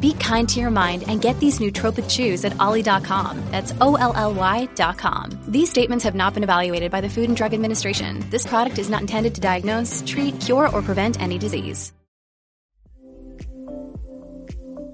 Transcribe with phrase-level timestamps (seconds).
[0.00, 3.42] Be kind to your mind and get these nootropic chews at olly.com.
[3.50, 5.30] That's O-L-L-Y.com.
[5.48, 8.24] These statements have not been evaluated by the Food and Drug Administration.
[8.30, 11.92] This product is not intended to diagnose, treat, cure, or prevent any disease.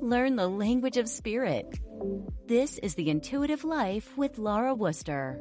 [0.01, 1.81] Learn the language of spirit.
[2.47, 5.41] This is The Intuitive Life with Laura Wooster.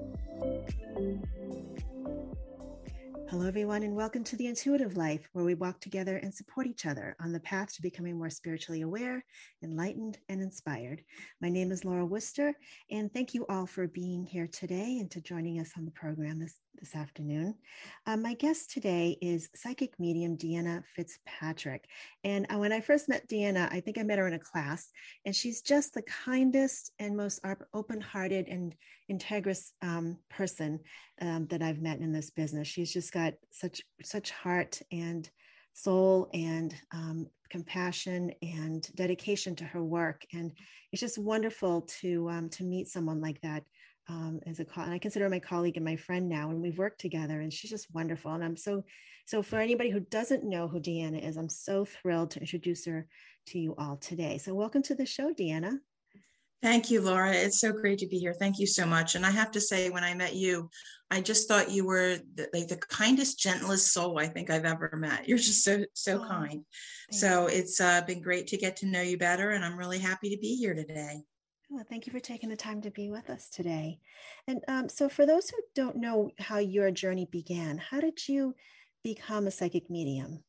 [3.31, 6.85] Hello, everyone, and welcome to The Intuitive Life, where we walk together and support each
[6.85, 9.23] other on the path to becoming more spiritually aware,
[9.63, 11.01] enlightened, and inspired.
[11.41, 12.53] My name is Laura Wooster,
[12.89, 16.39] and thank you all for being here today and to joining us on the program
[16.39, 17.53] this, this afternoon.
[18.07, 21.85] Uh, my guest today is psychic medium Deanna Fitzpatrick.
[22.23, 24.89] And uh, when I first met Deanna, I think I met her in a class,
[25.23, 27.39] and she's just the kindest and most
[27.73, 28.73] open hearted and
[29.09, 30.79] integrous um, person
[31.21, 32.67] um, that I've met in this business.
[32.67, 35.29] She's just got such such heart and
[35.73, 40.51] soul and um, compassion and dedication to her work, and
[40.91, 43.63] it's just wonderful to um, to meet someone like that.
[44.11, 46.61] Um, as a co- and I consider her my colleague and my friend now, and
[46.61, 48.33] we've worked together, and she's just wonderful.
[48.33, 48.83] And I'm so
[49.25, 53.07] so for anybody who doesn't know who Deanna is, I'm so thrilled to introduce her
[53.47, 54.37] to you all today.
[54.37, 55.79] So welcome to the show, Deanna.
[56.61, 57.31] Thank you, Laura.
[57.31, 58.33] It's so great to be here.
[58.33, 59.15] Thank you so much.
[59.15, 60.69] And I have to say, when I met you,
[61.09, 64.91] I just thought you were the, like the kindest, gentlest soul I think I've ever
[64.97, 65.27] met.
[65.27, 66.65] You're just so so oh, kind.
[67.11, 67.55] So you.
[67.55, 70.41] it's uh, been great to get to know you better, and I'm really happy to
[70.41, 71.21] be here today.
[71.71, 73.99] Well, thank you for taking the time to be with us today.
[74.45, 78.55] And um, so, for those who don't know how your journey began, how did you
[79.03, 80.43] become a psychic medium?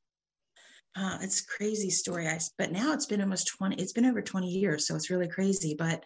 [0.95, 2.29] uh, it's crazy story.
[2.29, 4.87] I, but now it's been almost 20, it's been over 20 years.
[4.87, 5.75] So it's really crazy.
[5.79, 6.05] But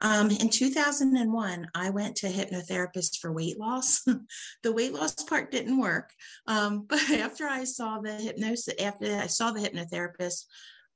[0.00, 4.04] um, in 2001, I went to hypnotherapist for weight loss.
[4.62, 6.12] the weight loss part didn't work.
[6.46, 10.44] Um, but after I saw the hypnosis, after I saw the hypnotherapist,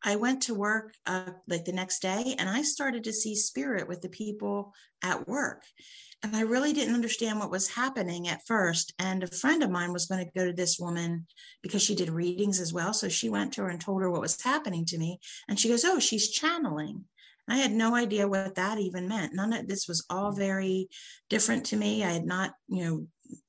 [0.05, 3.89] I went to work uh, like the next day and I started to see spirit
[3.89, 5.63] with the people at work.
[6.25, 8.93] And I really didn't understand what was happening at first.
[8.99, 11.27] And a friend of mine was going to go to this woman
[11.63, 12.93] because she did readings as well.
[12.93, 15.19] So she went to her and told her what was happening to me.
[15.49, 17.05] And she goes, Oh, she's channeling.
[17.49, 19.35] I had no idea what that even meant.
[19.35, 20.89] None of this was all very
[21.29, 22.05] different to me.
[22.05, 23.07] I had not, you know,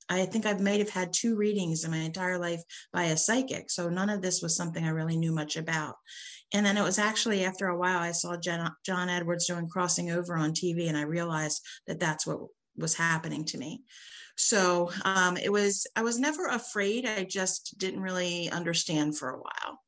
[0.09, 2.61] I think I might have had two readings in my entire life
[2.91, 3.71] by a psychic.
[3.71, 5.95] So none of this was something I really knew much about.
[6.53, 10.11] And then it was actually after a while I saw John, John Edwards doing Crossing
[10.11, 12.39] Over on TV, and I realized that that's what
[12.77, 13.81] was happening to me.
[14.35, 17.07] So um, it was, I was never afraid.
[17.07, 19.79] I just didn't really understand for a while.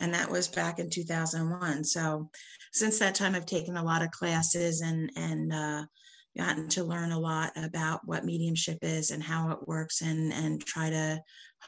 [0.00, 1.84] And that was back in 2001.
[1.84, 2.30] So
[2.72, 5.84] since that time, I've taken a lot of classes and, and, uh,
[6.36, 10.64] gotten to learn a lot about what mediumship is and how it works and and
[10.64, 11.20] try to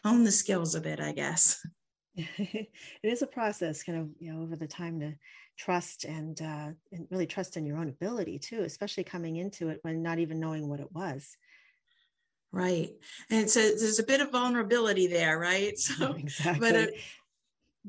[0.03, 1.59] hone the skills a bit i guess
[2.17, 2.69] it
[3.03, 5.15] is a process kind of you know over the time to
[5.57, 9.79] trust and uh, and really trust in your own ability too, especially coming into it
[9.83, 11.37] when not even knowing what it was.
[12.53, 12.91] Right,
[13.31, 15.77] and so there's a bit of vulnerability there, right?
[15.79, 16.61] So, exactly.
[16.61, 16.87] but uh,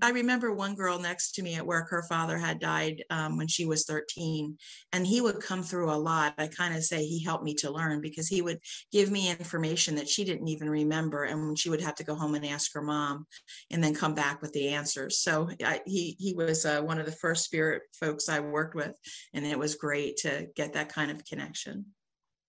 [0.01, 3.47] I remember one girl next to me at work, her father had died um, when
[3.47, 4.57] she was 13,
[4.91, 6.33] and he would come through a lot.
[6.37, 8.59] I kind of say he helped me to learn because he would
[8.91, 12.35] give me information that she didn't even remember, and she would have to go home
[12.35, 13.25] and ask her mom
[13.71, 15.19] and then come back with the answers.
[15.19, 18.97] So I, he, he was uh, one of the first spirit folks I worked with,
[19.33, 21.85] and it was great to get that kind of connection.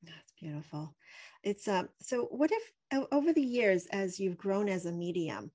[0.02, 0.96] That's beautiful.
[1.44, 2.72] It's uh, so what if
[3.12, 5.50] over the years, as you've grown as a medium,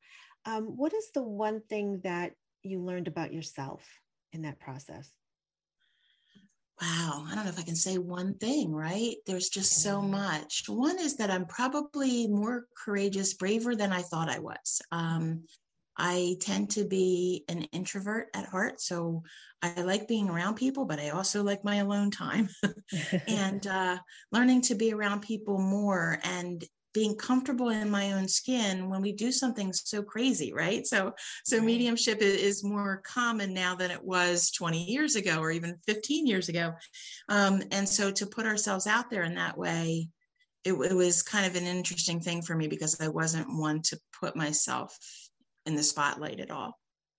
[0.45, 2.33] um, what is the one thing that
[2.63, 3.83] you learned about yourself
[4.33, 5.11] in that process?
[6.81, 9.15] Wow, I don't know if I can say one thing, right?
[9.27, 10.63] There's just so much.
[10.67, 14.81] One is that I'm probably more courageous, braver than I thought I was.
[14.91, 15.43] Um,
[15.95, 18.81] I tend to be an introvert at heart.
[18.81, 19.21] So
[19.61, 22.49] I like being around people, but I also like my alone time.
[23.27, 23.99] and uh,
[24.31, 29.11] learning to be around people more and being comfortable in my own skin when we
[29.11, 30.85] do something so crazy right?
[30.85, 31.13] So
[31.45, 36.27] so mediumship is more common now than it was 20 years ago or even 15
[36.27, 36.73] years ago.
[37.29, 40.09] Um, and so to put ourselves out there in that way
[40.63, 43.99] it, it was kind of an interesting thing for me because i wasn't one to
[44.19, 44.95] put myself
[45.65, 46.77] in the spotlight at all.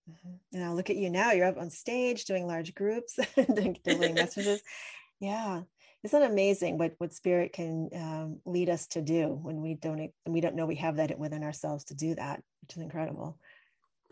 [0.08, 0.60] Mm-hmm.
[0.60, 1.30] now look at you now.
[1.30, 3.18] You're up on stage doing large groups
[3.54, 4.60] delivering messages.
[5.20, 5.62] Yeah
[6.04, 10.40] isn't amazing what what spirit can um, lead us to do when we don't we
[10.40, 13.38] don't know we have that within ourselves to do that which is incredible.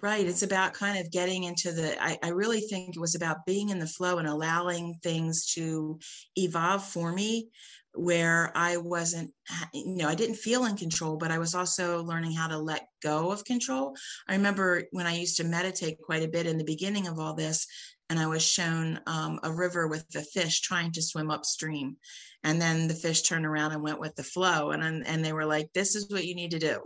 [0.02, 3.44] Right it's about kind of getting into the I, I really think it was about
[3.44, 5.98] being in the flow and allowing things to
[6.36, 7.48] evolve for me
[7.94, 9.32] where i wasn't
[9.74, 12.86] you know i didn't feel in control but i was also learning how to let
[13.02, 13.96] go of control.
[14.28, 17.34] I remember when i used to meditate quite a bit in the beginning of all
[17.34, 17.66] this
[18.10, 21.96] and I was shown um, a river with a fish trying to swim upstream.
[22.42, 24.72] And then the fish turned around and went with the flow.
[24.72, 26.80] And, and they were like, this is what you need to do.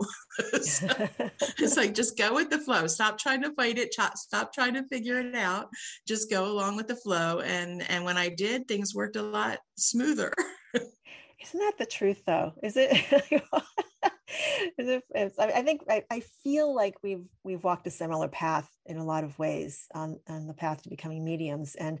[0.61, 0.87] so
[1.57, 2.85] it's like, just go with the flow.
[2.85, 3.93] Stop trying to fight it.
[3.93, 5.69] Stop trying to figure it out.
[6.07, 7.39] Just go along with the flow.
[7.39, 10.31] And, and when I did, things worked a lot smoother.
[10.75, 12.53] Isn't that the truth though?
[12.61, 12.91] Is it?
[14.79, 19.23] I think I, I feel like we've we've walked a similar path in a lot
[19.23, 21.75] of ways on, on the path to becoming mediums.
[21.75, 21.99] And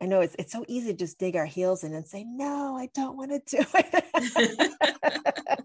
[0.00, 2.76] I know it's it's so easy to just dig our heels in and say, no,
[2.76, 5.60] I don't want to do it.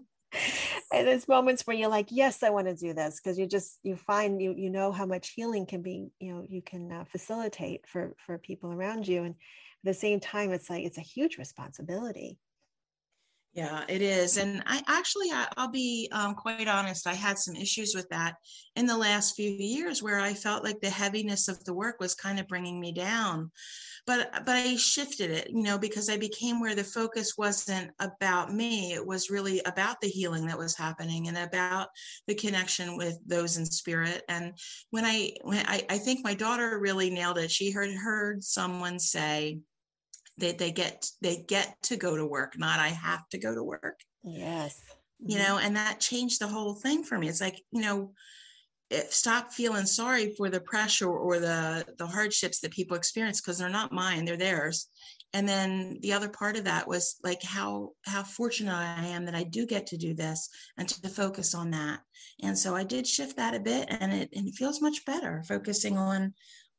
[0.92, 3.78] and there's moments where you're like, yes, I want to do this because you just
[3.82, 7.04] you find you you know how much healing can be, you know, you can uh,
[7.04, 9.24] facilitate for for people around you.
[9.24, 12.38] And at the same time, it's like it's a huge responsibility.
[13.52, 14.36] Yeah, it is.
[14.36, 18.36] And I actually, I, will be um, quite honest, I had some issues with that
[18.76, 22.14] in the last few years where I felt like the heaviness of the work was
[22.14, 23.50] kind of bringing me down.
[24.06, 28.54] But, but I shifted it, you know, because I became where the focus wasn't about
[28.54, 28.92] me.
[28.92, 31.88] It was really about the healing that was happening and about
[32.28, 34.22] the connection with those in spirit.
[34.28, 34.56] And
[34.90, 37.50] when I, when I, I think my daughter really nailed it.
[37.50, 39.58] She heard, heard someone say,
[40.40, 43.62] they, they get they get to go to work not i have to go to
[43.62, 44.00] work.
[44.22, 44.80] Yes.
[45.18, 45.44] You mm-hmm.
[45.44, 47.28] know and that changed the whole thing for me.
[47.28, 48.12] It's like you know
[48.90, 53.58] it, stop feeling sorry for the pressure or the the hardships that people experience because
[53.58, 54.88] they're not mine they're theirs.
[55.32, 59.34] And then the other part of that was like how how fortunate i am that
[59.34, 62.00] i do get to do this and to focus on that.
[62.42, 65.44] And so i did shift that a bit and it, and it feels much better
[65.46, 66.34] focusing on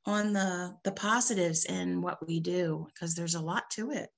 [0.05, 4.09] on the the positives in what we do because there's a lot to it.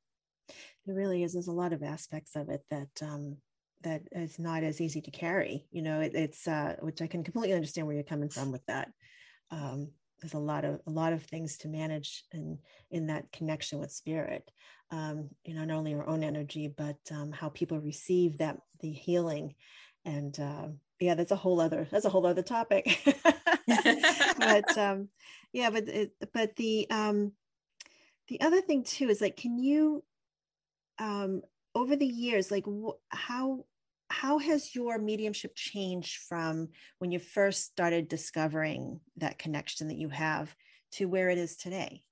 [0.85, 3.37] There really is there's a lot of aspects of it that um
[3.83, 7.21] that is not as easy to carry you know it, it's uh which i can
[7.21, 8.89] completely understand where you're coming from with that.
[9.51, 9.89] Um
[10.21, 12.59] there's a lot of a lot of things to manage in
[12.91, 14.49] in that connection with spirit
[14.91, 18.91] um you know not only our own energy but um how people receive that the
[18.91, 19.55] healing.
[20.05, 20.67] And uh,
[20.99, 22.85] yeah that's a whole other that's a whole other topic
[24.43, 25.09] but um
[25.51, 27.31] yeah but it, but the um
[28.27, 30.03] the other thing too is like can you
[30.99, 31.41] um
[31.75, 33.65] over the years like wh- how
[34.09, 36.69] how has your mediumship changed from
[36.99, 40.55] when you first started discovering that connection that you have
[40.91, 42.03] to where it is today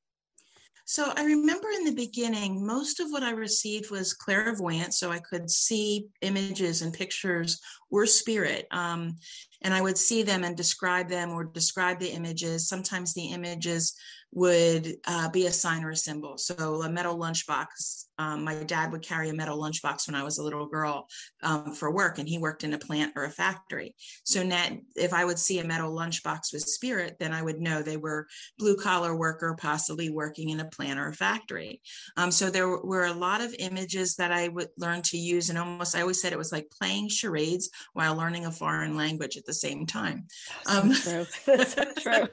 [0.86, 4.94] so I remember in the beginning, most of what I received was clairvoyant.
[4.94, 8.68] So I could see images and pictures or spirit.
[8.72, 9.18] Um,
[9.62, 12.68] and I would see them and describe them or describe the images.
[12.68, 13.94] Sometimes the images
[14.34, 16.38] would uh, be a sign or a symbol.
[16.38, 18.06] So a metal lunchbox.
[18.22, 21.08] Um, my dad would carry a metal lunchbox when I was a little girl
[21.42, 23.96] um, for work, and he worked in a plant or a factory.
[24.24, 27.82] So net, if I would see a metal lunchbox with spirit, then I would know
[27.82, 28.28] they were
[28.60, 31.82] blue collar worker, possibly working in a plant or a factory.
[32.16, 35.58] Um, so there were a lot of images that I would learn to use, and
[35.58, 39.46] almost I always said it was like playing charades while learning a foreign language at
[39.46, 40.28] the same time.
[40.68, 41.66] Um, so true.
[41.66, 42.28] so true.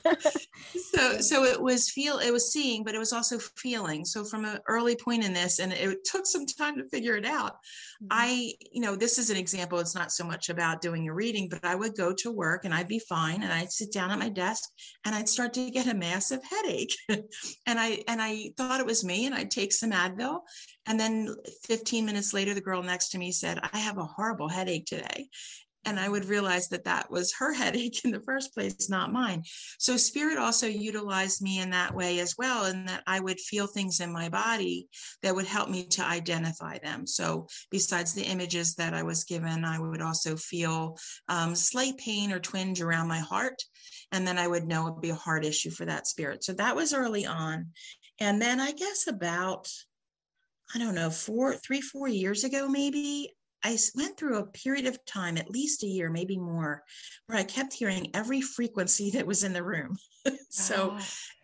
[0.92, 4.45] so so it was feel it was seeing but it was also feeling so from
[4.45, 7.52] an early point in this and it took some time to figure it out.
[7.52, 8.06] Mm-hmm.
[8.11, 11.49] i you know this is an example it's not so much about doing a reading
[11.49, 14.18] but i would go to work and i'd be fine and i'd sit down at
[14.18, 14.68] my desk
[15.04, 16.94] and i'd start to get a massive headache.
[17.66, 20.40] And i and i thought it was me and i'd take some advil.
[20.87, 24.49] And then 15 minutes later the girl next to me said i have a horrible
[24.49, 25.28] headache today
[25.85, 29.42] and I would realize that that was her headache in the first place, not mine.
[29.78, 33.66] So spirit also utilized me in that way as well, and that I would feel
[33.66, 34.88] things in my body
[35.23, 37.06] that would help me to identify them.
[37.06, 42.32] So besides the images that I was given, I would also feel um, slight pain
[42.32, 43.62] or twinge around my heart,
[44.12, 46.44] and then I would know it would be a heart issue for that spirit.
[46.44, 47.68] So that was early on,
[48.20, 49.68] and then I guess about
[50.75, 53.32] I don't know, four, three, four years ago, maybe
[53.65, 56.83] I went through a period of time, at least a year, maybe more,
[57.27, 59.97] where I kept hearing every frequency that was in the room.
[60.50, 60.97] so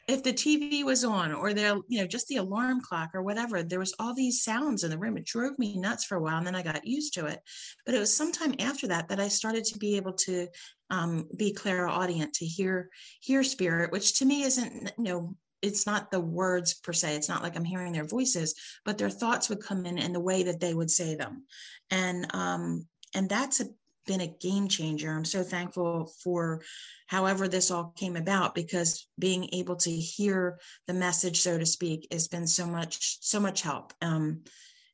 [0.06, 3.62] if the TV was on or the, you know, just the alarm clock or whatever,
[3.62, 5.16] there was all these sounds in the room.
[5.16, 7.40] It drove me nuts for a while and then I got used to it.
[7.86, 10.48] But it was sometime after that that I started to be able to
[10.90, 12.90] um, be clairaudient, to hear
[13.20, 17.28] hear spirit, which to me isn't, you know, it's not the words per se it's
[17.28, 18.54] not like i'm hearing their voices
[18.84, 21.44] but their thoughts would come in in the way that they would say them
[21.90, 23.66] and um and that's a,
[24.06, 26.62] been a game changer i'm so thankful for
[27.06, 32.06] however this all came about because being able to hear the message so to speak
[32.12, 34.42] has been so much so much help um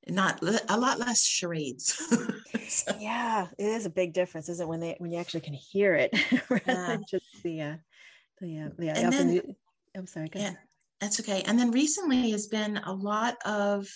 [0.09, 1.95] not a lot less charades
[2.69, 2.97] so.
[3.00, 5.95] yeah it is a big difference isn't it when they when you actually can hear
[5.95, 6.11] it
[6.49, 6.87] rather yeah.
[6.87, 7.75] than just the uh
[8.41, 9.57] the uh, yeah and then,
[9.97, 10.28] I'm sorry.
[10.28, 10.54] Go yeah,
[11.00, 11.42] that's okay.
[11.47, 13.88] And then recently has been a lot of,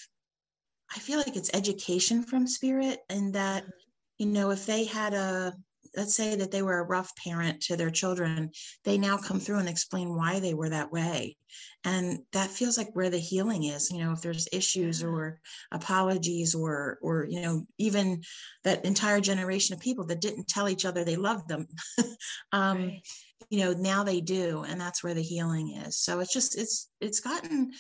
[0.95, 3.71] I feel like it's education from spirit, and that, mm-hmm.
[4.19, 5.55] you know, if they had a,
[5.97, 8.51] let's say that they were a rough parent to their children,
[8.85, 11.37] they now come through and explain why they were that way.
[11.85, 15.39] And that feels like where the healing is, you know, if there's issues or
[15.71, 18.23] apologies or, or, you know, even
[18.65, 21.69] that entire generation of people that didn't tell each other they loved them.
[22.53, 23.03] um, right
[23.51, 25.97] you know now they do and that's where the healing is.
[25.99, 27.73] So it's just it's it's gotten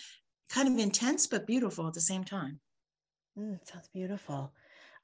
[0.51, 2.61] kind of intense but beautiful at the same time.
[3.39, 4.53] Mm, sounds beautiful.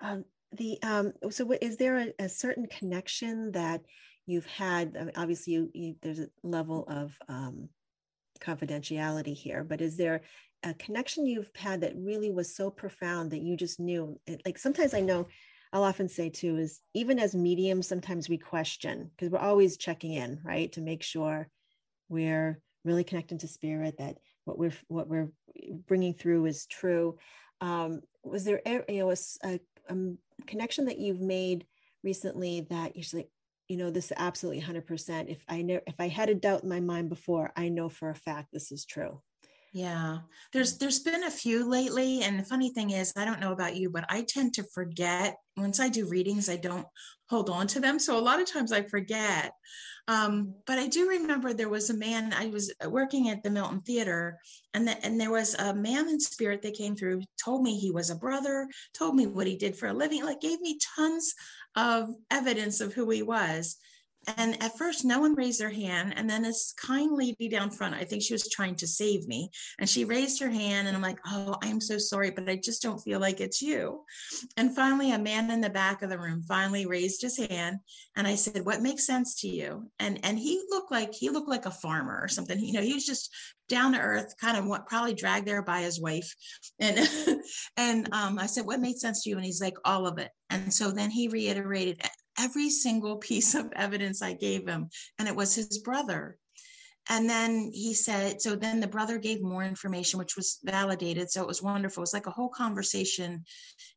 [0.01, 3.83] Um, the um, so is there a, a, certain connection that
[4.27, 5.13] you've had?
[5.17, 7.69] Obviously you, you, there's a level of um,
[8.41, 10.23] confidentiality here but is there
[10.63, 14.59] a connection you've had that really was so profound that you just knew it, like
[14.59, 15.27] sometimes i know
[15.73, 20.13] I'll often say too is even as mediums, sometimes we question because we're always checking
[20.13, 21.49] in, right, to make sure
[22.09, 25.31] we're really connecting to spirit, that what we're what we're
[25.87, 27.19] bringing through is true.
[27.61, 29.97] Um, was there you know a, a, a
[30.47, 31.67] connection that you've made
[32.03, 33.31] recently that you're like,
[33.69, 35.31] you know, this is absolutely 100%.
[35.31, 38.11] If I know if I had a doubt in my mind before, I know for
[38.11, 39.21] a fact this is true.
[39.73, 40.19] Yeah,
[40.53, 43.77] there's there's been a few lately, and the funny thing is, I don't know about
[43.77, 46.49] you, but I tend to forget once I do readings.
[46.49, 46.87] I don't
[47.29, 49.53] hold on to them, so a lot of times I forget.
[50.09, 52.33] Um, but I do remember there was a man.
[52.33, 54.41] I was working at the Milton Theater,
[54.75, 57.93] and the, and there was a man in spirit that came through, told me he
[57.93, 61.33] was a brother, told me what he did for a living, like gave me tons
[61.77, 63.77] of evidence of who he was.
[64.37, 66.15] And at first, no one raised their hand.
[66.17, 69.51] And then this kind lady down front, I think she was trying to save me.
[69.79, 70.89] And she raised her hand.
[70.89, 74.05] And I'm like, oh, I'm so sorry, but I just don't feel like it's you.
[74.57, 77.79] And finally, a man in the back of the room finally raised his hand.
[78.15, 79.91] And I said, what makes sense to you?
[79.99, 82.59] And, and he looked like he looked like a farmer or something.
[82.61, 83.35] You know, he was just
[83.71, 86.35] down to earth, kind of what probably dragged there by his wife.
[86.79, 87.09] And
[87.79, 89.37] and um, I said, what made sense to you?
[89.37, 90.31] And he's like, all of it.
[90.51, 92.03] And so then he reiterated
[92.39, 96.39] every single piece of evidence I gave him, and it was his brother.
[97.09, 101.31] And then he said, so then the brother gave more information, which was validated.
[101.31, 102.03] So it was wonderful.
[102.03, 103.45] It was like a whole conversation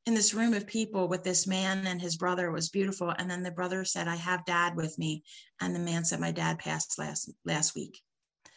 [0.07, 2.47] in this room of people with this man and his brother.
[2.47, 3.13] It was beautiful.
[3.15, 5.21] And then the brother said, I have dad with me.
[5.61, 8.01] And the man said, My dad passed last last week.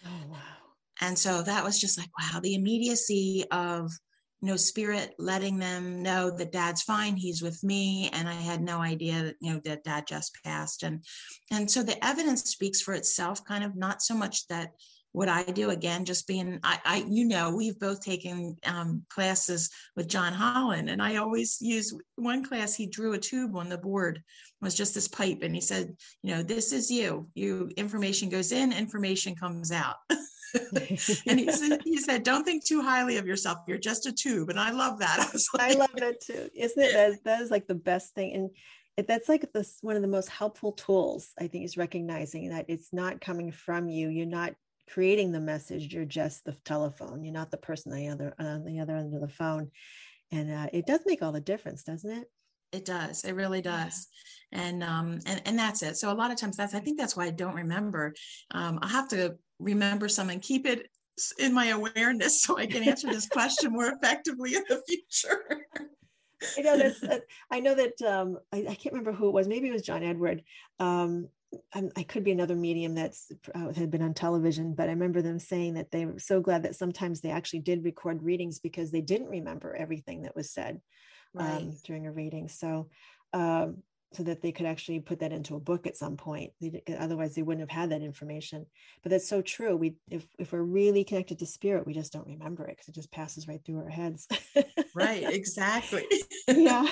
[0.06, 0.38] Oh wow.
[1.00, 3.90] And so that was just like, wow, the immediacy of
[4.42, 8.60] you know spirit letting them know that dad's fine he's with me and i had
[8.60, 10.82] no idea that you know that dad just passed.
[10.82, 11.04] And
[11.50, 14.70] and so the evidence speaks for itself kind of not so much that
[15.12, 19.70] what i do again just being i, I you know we've both taken um, classes
[19.96, 23.78] with john holland and i always use one class he drew a tube on the
[23.78, 24.22] board it
[24.64, 27.28] was just this pipe and he said you know this is you.
[27.34, 29.96] You information goes in information comes out
[31.26, 33.58] and he said, he said, don't think too highly of yourself.
[33.66, 34.50] You're just a tube.
[34.50, 35.18] And I love that.
[35.58, 36.48] I, like, I love that too.
[36.54, 36.92] Isn't it?
[36.92, 38.50] That is, that is like the best thing.
[38.96, 42.66] And that's like this one of the most helpful tools, I think, is recognizing that
[42.68, 44.08] it's not coming from you.
[44.08, 44.54] You're not
[44.88, 45.92] creating the message.
[45.92, 47.24] You're just the telephone.
[47.24, 49.70] You're not the person on the other, on the other end of the phone.
[50.32, 52.30] And uh, it does make all the difference, doesn't it?
[52.72, 53.24] It does.
[53.24, 54.08] It really does.
[54.52, 54.60] Yeah.
[54.62, 55.96] And um and and that's it.
[55.96, 58.14] So a lot of times that's I think that's why I don't remember.
[58.50, 60.88] Um I have to remember some and keep it
[61.38, 65.66] in my awareness so I can answer this question more effectively in the future.
[66.58, 67.02] I know that's.
[67.02, 67.18] Uh,
[67.50, 68.02] I know that.
[68.02, 69.48] Um, I, I, can't remember who it was.
[69.48, 70.42] Maybe it was John Edward.
[70.78, 71.28] Um,
[71.96, 75.38] I could be another medium that's uh, had been on television, but I remember them
[75.38, 79.00] saying that they were so glad that sometimes they actually did record readings because they
[79.00, 80.80] didn't remember everything that was said
[81.38, 81.70] um, right.
[81.84, 82.48] during a reading.
[82.48, 82.88] So
[83.32, 83.82] um,
[84.12, 86.52] so that they could actually put that into a book at some point.
[86.60, 88.66] They, otherwise, they wouldn't have had that information.
[89.02, 89.76] But that's so true.
[89.76, 92.94] We, if if we're really connected to spirit, we just don't remember it because it
[92.94, 94.28] just passes right through our heads.
[94.94, 95.24] right.
[95.36, 96.04] Exactly.
[96.48, 96.86] yeah.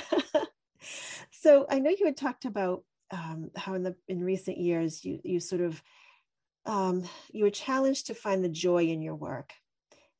[1.31, 5.21] so I know you had talked about um, how in the in recent years you
[5.25, 5.83] you sort of
[6.67, 9.53] um, you were challenged to find the joy in your work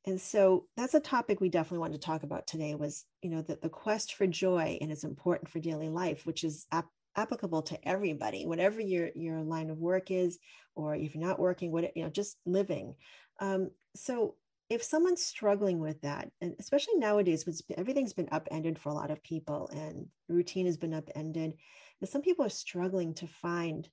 [0.05, 3.41] and so that's a topic we definitely wanted to talk about today was you know
[3.41, 7.61] that the quest for joy and it's important for daily life which is ap- applicable
[7.61, 10.39] to everybody whatever your your line of work is
[10.75, 12.95] or if you're not working what you know just living.
[13.39, 14.35] Um, so
[14.69, 19.11] if someone's struggling with that and especially nowadays with everything's been upended for a lot
[19.11, 21.53] of people and routine has been upended
[22.01, 23.87] and some people are struggling to find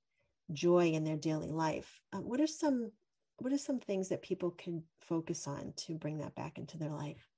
[0.52, 2.00] joy in their daily life.
[2.12, 2.90] Uh, what are some
[3.42, 6.90] what are some things that people can focus on to bring that back into their
[6.90, 7.28] life?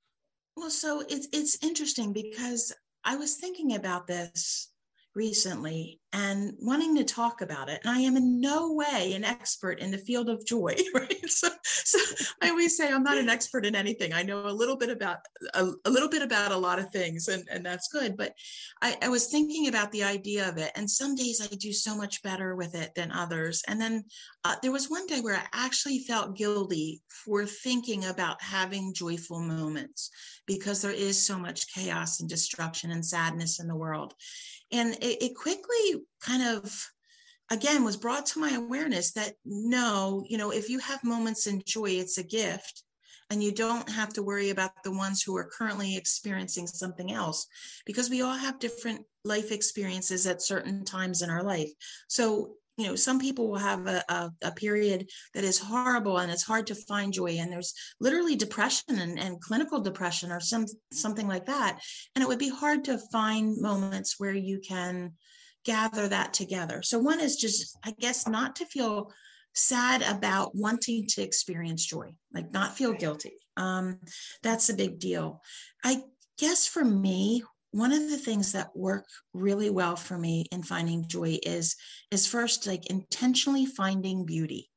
[0.55, 4.71] Well so it's it's interesting because i was thinking about this
[5.15, 7.81] recently and wanting to talk about it.
[7.83, 11.29] And I am in no way an expert in the field of joy, right?
[11.29, 11.99] So, so
[12.41, 14.13] I always say I'm not an expert in anything.
[14.13, 15.17] I know a little bit about
[15.53, 18.15] a, a little bit about a lot of things, and, and that's good.
[18.15, 18.33] But
[18.81, 21.97] I, I was thinking about the idea of it, and some days I do so
[21.97, 23.61] much better with it than others.
[23.67, 24.05] And then
[24.45, 29.41] uh, there was one day where I actually felt guilty for thinking about having joyful
[29.41, 30.11] moments
[30.45, 34.13] because there is so much chaos and destruction and sadness in the world
[34.75, 36.91] and it, it quickly kind of
[37.51, 41.61] again was brought to my awareness that no you know if you have moments in
[41.65, 42.83] joy it's a gift
[43.29, 47.47] and you don't have to worry about the ones who are currently experiencing something else
[47.85, 51.71] because we all have different life experiences at certain times in our life.
[52.07, 56.31] So you know some people will have a, a, a, period that is horrible and
[56.31, 60.65] it's hard to find joy and there's literally depression and, and clinical depression or some
[60.91, 61.79] something like that.
[62.15, 65.13] And it would be hard to find moments where you can
[65.63, 66.81] gather that together.
[66.83, 69.11] So one is just i guess not to feel
[69.53, 73.33] sad about wanting to experience joy like not feel guilty.
[73.57, 73.99] Um,
[74.43, 75.41] that's a big deal.
[75.81, 76.03] I
[76.37, 77.43] guess for me
[77.75, 81.75] one of the things that work really well for me in finding joy is
[82.09, 84.69] is first like intentionally finding beauty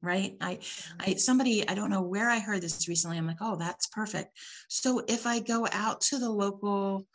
[0.00, 0.36] right?
[0.40, 0.60] I
[1.00, 4.38] i somebody i don't know where i heard this recently i'm like oh that's perfect.
[4.68, 7.08] So if i go out to the local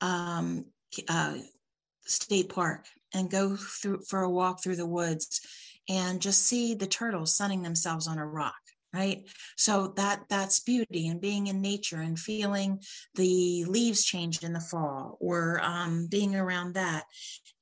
[0.00, 0.64] um,
[1.08, 1.36] uh,
[2.06, 5.42] state park and go through for a walk through the woods
[5.90, 8.54] and just see the turtles sunning themselves on a rock
[8.92, 9.22] right?
[9.56, 12.80] So that that's beauty and being in nature and feeling
[13.14, 17.04] the leaves change in the fall or um, being around that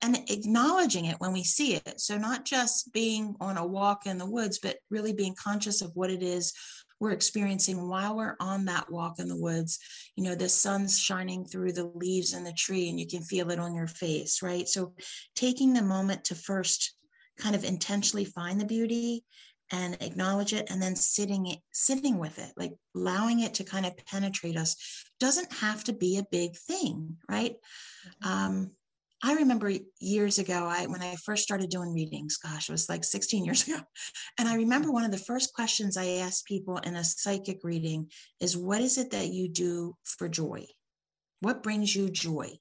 [0.01, 2.01] and acknowledging it when we see it.
[2.01, 5.91] So not just being on a walk in the woods but really being conscious of
[5.95, 6.53] what it is
[7.01, 9.79] we're experiencing while we're on that walk in the woods.
[10.17, 13.51] You know the sun's shining through the leaves in the tree and you can feel
[13.51, 14.67] it on your face right?
[14.67, 14.95] So
[15.37, 16.95] taking the moment to first
[17.39, 19.25] kind of intentionally find the beauty
[19.73, 23.87] and acknowledge it and then sitting it sitting with it like allowing it to kind
[23.87, 24.77] of penetrate us
[25.21, 27.57] doesn't have to be a big thing right?
[28.23, 28.29] Mm-hmm.
[28.29, 28.71] um,
[29.23, 33.05] i remember years ago i when i first started doing readings gosh it was like
[33.05, 33.81] 16 years ago
[34.39, 38.11] and i remember one of the first questions i asked people in a psychic reading
[38.41, 40.67] is what is it that you do for joy?
[41.41, 42.59] What brings you joy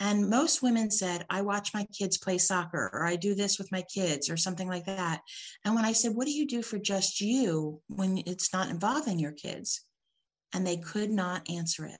[0.00, 3.70] and most women said, I watch my kids play soccer, or I do this with
[3.70, 5.20] my kids, or something like that.
[5.64, 9.18] And when I said, What do you do for just you when it's not involving
[9.18, 9.82] your kids?
[10.52, 11.98] And they could not answer it.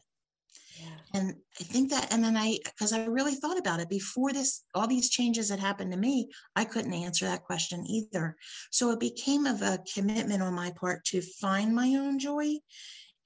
[0.81, 1.21] Yeah.
[1.21, 4.63] And I think that, and then I, because I really thought about it before this,
[4.75, 8.37] all these changes that happened to me, I couldn't answer that question either.
[8.73, 12.57] So it became of a commitment on my part to find my own joy.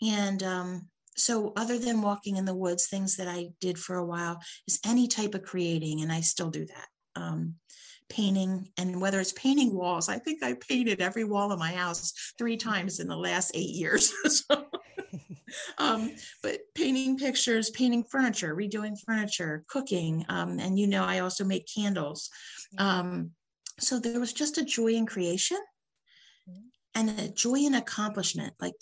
[0.02, 4.04] And um, so other than walking in the woods things that i did for a
[4.04, 6.88] while is any type of creating and i still do that.
[7.16, 7.54] Um,
[8.08, 12.32] painting and whether it's painting walls i think i painted every wall of my house
[12.38, 14.12] three times in the last eight years.
[14.28, 14.66] So,
[15.78, 16.10] um,
[16.42, 21.66] but painting pictures painting furniture redoing furniture cooking um, and you know i also make
[21.74, 22.30] candles.
[22.76, 23.30] Um,
[23.80, 25.58] so there was just a joy in creation
[26.94, 28.74] and a joy and accomplishment like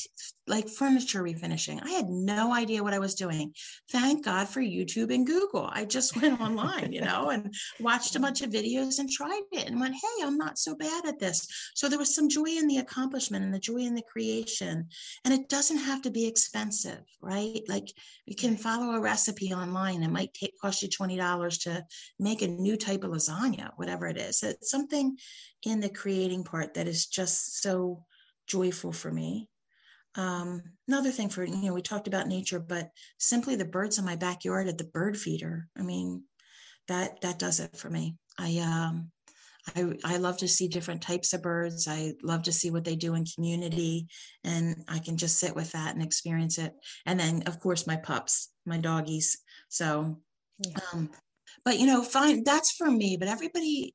[0.47, 1.81] like furniture refinishing.
[1.83, 3.53] I had no idea what i was doing.
[3.90, 5.69] Thank god for youtube and google.
[5.73, 9.69] I just went online you know and watched a bunch of videos and tried it
[9.69, 11.47] and went hey i'm not so bad at this.
[11.75, 14.88] So there was some joy in the accomplishment and the joy in the creation.
[15.25, 17.62] And it doesn't have to be expensive right?
[17.69, 17.92] Like
[18.25, 20.03] you can follow a recipe online.
[20.03, 21.85] It might take cost you $20 to
[22.21, 24.42] make a new type of lasagna whatever it is.
[24.42, 25.16] It's something
[25.67, 28.05] in the creating part that is just so
[28.47, 29.49] joyful for me.
[30.15, 34.05] Um, another thing for, you know, we talked about nature, but simply the birds in
[34.05, 35.69] my backyard at the bird feeder.
[35.77, 36.23] I mean,
[36.87, 38.17] that, that does it for me.
[38.39, 39.11] I, um,
[39.75, 41.89] I, I love to see different types of birds.
[41.89, 44.07] I love to see what they do in community,
[44.45, 46.73] and I can just sit with that and experience it.
[47.05, 49.37] And then, of course, my pups, my doggies.
[49.69, 50.21] So,
[50.61, 50.79] yeah.
[50.93, 51.11] um,
[51.65, 53.95] but you know find that's for me but everybody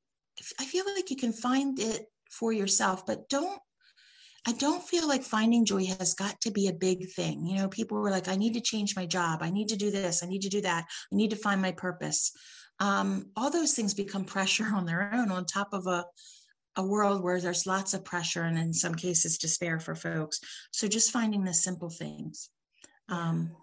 [0.59, 3.59] i feel like you can find it for yourself but don't
[4.47, 7.45] I don't feel like finding joy has got to be a big thing.
[7.45, 9.43] You know, people were like, I need to change my job.
[9.43, 10.23] I need to do this.
[10.23, 10.85] I need to do that.
[11.11, 12.31] I need to find my purpose.
[12.79, 16.05] Um, all those things become pressure on their own on top of a,
[16.75, 20.39] a world where there's lots of pressure and in some cases despair for folks.
[20.71, 22.49] So just finding the simple things.
[23.09, 23.55] Um,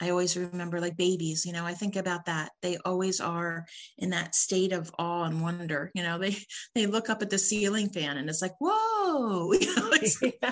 [0.00, 2.52] I always remember like babies, you know, I think about that.
[2.62, 3.64] They always are
[3.98, 5.90] in that state of awe and wonder.
[5.94, 6.36] You know, they
[6.74, 9.90] they look up at the ceiling fan and it's like, whoa, you know,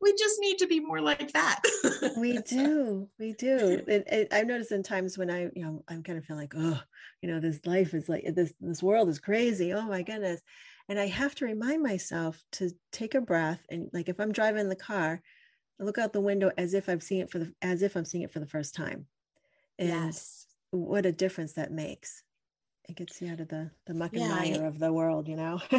[0.00, 1.60] we just need to be more like that.
[2.18, 3.82] we do, we do.
[3.88, 6.54] And, and, I've noticed in times when I, you know, I'm kind of feeling like,
[6.56, 6.80] oh,
[7.20, 8.52] you know, this life is like this.
[8.60, 9.72] This world is crazy.
[9.72, 10.40] Oh my goodness,
[10.88, 14.68] and I have to remind myself to take a breath and like if I'm driving
[14.68, 15.20] the car
[15.80, 18.04] I look out the window as if I'm seeing it for the as if I'm
[18.04, 19.06] seeing it for the first time.
[19.78, 20.46] And yes.
[20.70, 22.22] what a difference that makes.
[22.90, 25.36] It gets you out of the the muck and yeah, mire of the world, you
[25.36, 25.60] know.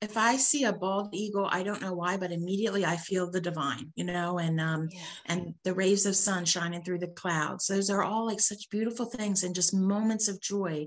[0.00, 3.40] if I see a bald eagle, I don't know why, but immediately I feel the
[3.40, 5.00] divine, you know, and um yeah.
[5.26, 7.66] and the rays of sun shining through the clouds.
[7.66, 10.86] Those are all like such beautiful things and just moments of joy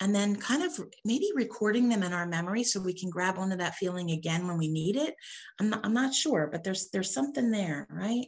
[0.00, 3.56] and then kind of maybe recording them in our memory so we can grab onto
[3.56, 5.14] that feeling again when we need it
[5.58, 8.26] i'm not, I'm not sure but there's there's something there right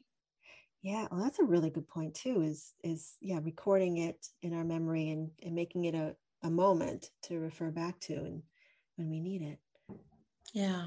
[0.82, 4.64] yeah well that's a really good point too is is yeah recording it in our
[4.64, 8.42] memory and, and making it a, a moment to refer back to and
[8.96, 9.58] when we need it
[10.54, 10.86] yeah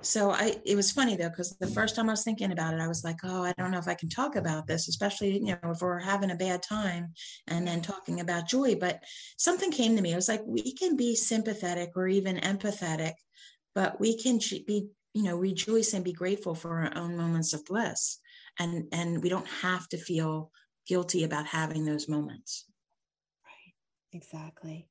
[0.00, 2.80] so I it was funny though because the first time I was thinking about it,
[2.80, 5.58] I was like, oh, I don't know if I can talk about this, especially you
[5.62, 7.14] know if we're having a bad time,
[7.48, 8.76] and then talking about joy.
[8.76, 9.02] But
[9.38, 10.12] something came to me.
[10.12, 13.14] I was like, we can be sympathetic or even empathetic,
[13.74, 17.64] but we can be you know rejoice and be grateful for our own moments of
[17.64, 18.18] bliss,
[18.60, 20.52] and and we don't have to feel
[20.86, 22.66] guilty about having those moments.
[24.12, 24.88] Exactly.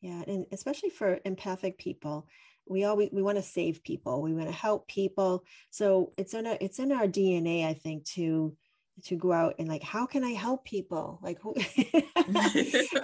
[0.00, 2.28] Yeah, and especially for empathic people,
[2.68, 5.44] we always we want to save people we want to help people.
[5.70, 8.56] So it's in our it's in our dna i think to
[9.04, 11.20] to go out and like how can i help people?
[11.22, 11.54] Like who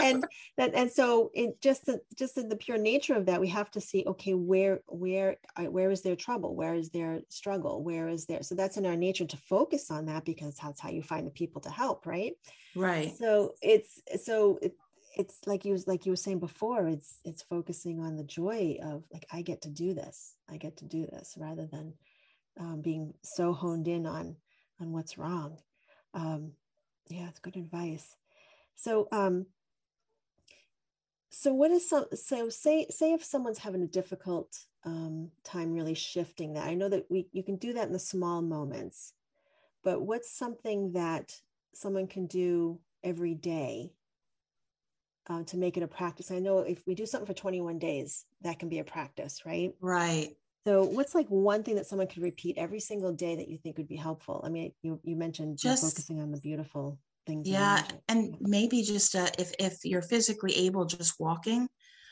[0.00, 0.24] and
[0.56, 3.70] that and so in just the, just in the pure nature of that we have
[3.72, 6.56] to see okay where where where is their trouble?
[6.56, 7.82] Where is their struggle?
[7.82, 10.90] Where is there so that's in our nature to focus on that because that's how
[10.90, 12.32] you find the people to help right?
[12.74, 13.16] Right.
[13.16, 14.74] So it's so it,
[15.16, 18.76] it's like you was like you were saying before it's it's focusing on the joy
[18.82, 21.94] of like i get to do this i get to do this rather than
[22.58, 24.36] um, being so honed in on
[24.80, 25.58] on what's wrong.
[26.12, 26.52] Um,
[27.08, 28.16] yeah it's good advice.
[28.76, 29.46] So um
[31.30, 35.94] so what is so so say say if someone's having a difficult um, time really
[35.94, 39.14] shifting that i know that we you can do that in the small moments
[39.82, 41.40] but what's something that
[41.72, 43.90] someone can do every day
[45.28, 46.30] uh, to make it a practice.
[46.30, 49.72] I know if we do something for 21 days, that can be a practice, right?
[49.80, 50.36] Right.
[50.66, 53.76] So, what's like one thing that someone could repeat every single day that you think
[53.76, 54.42] would be helpful?
[54.44, 57.48] I mean, you you mentioned just focusing on the beautiful things.
[57.48, 61.68] Yeah, and maybe just uh, if if you're physically able, just walking.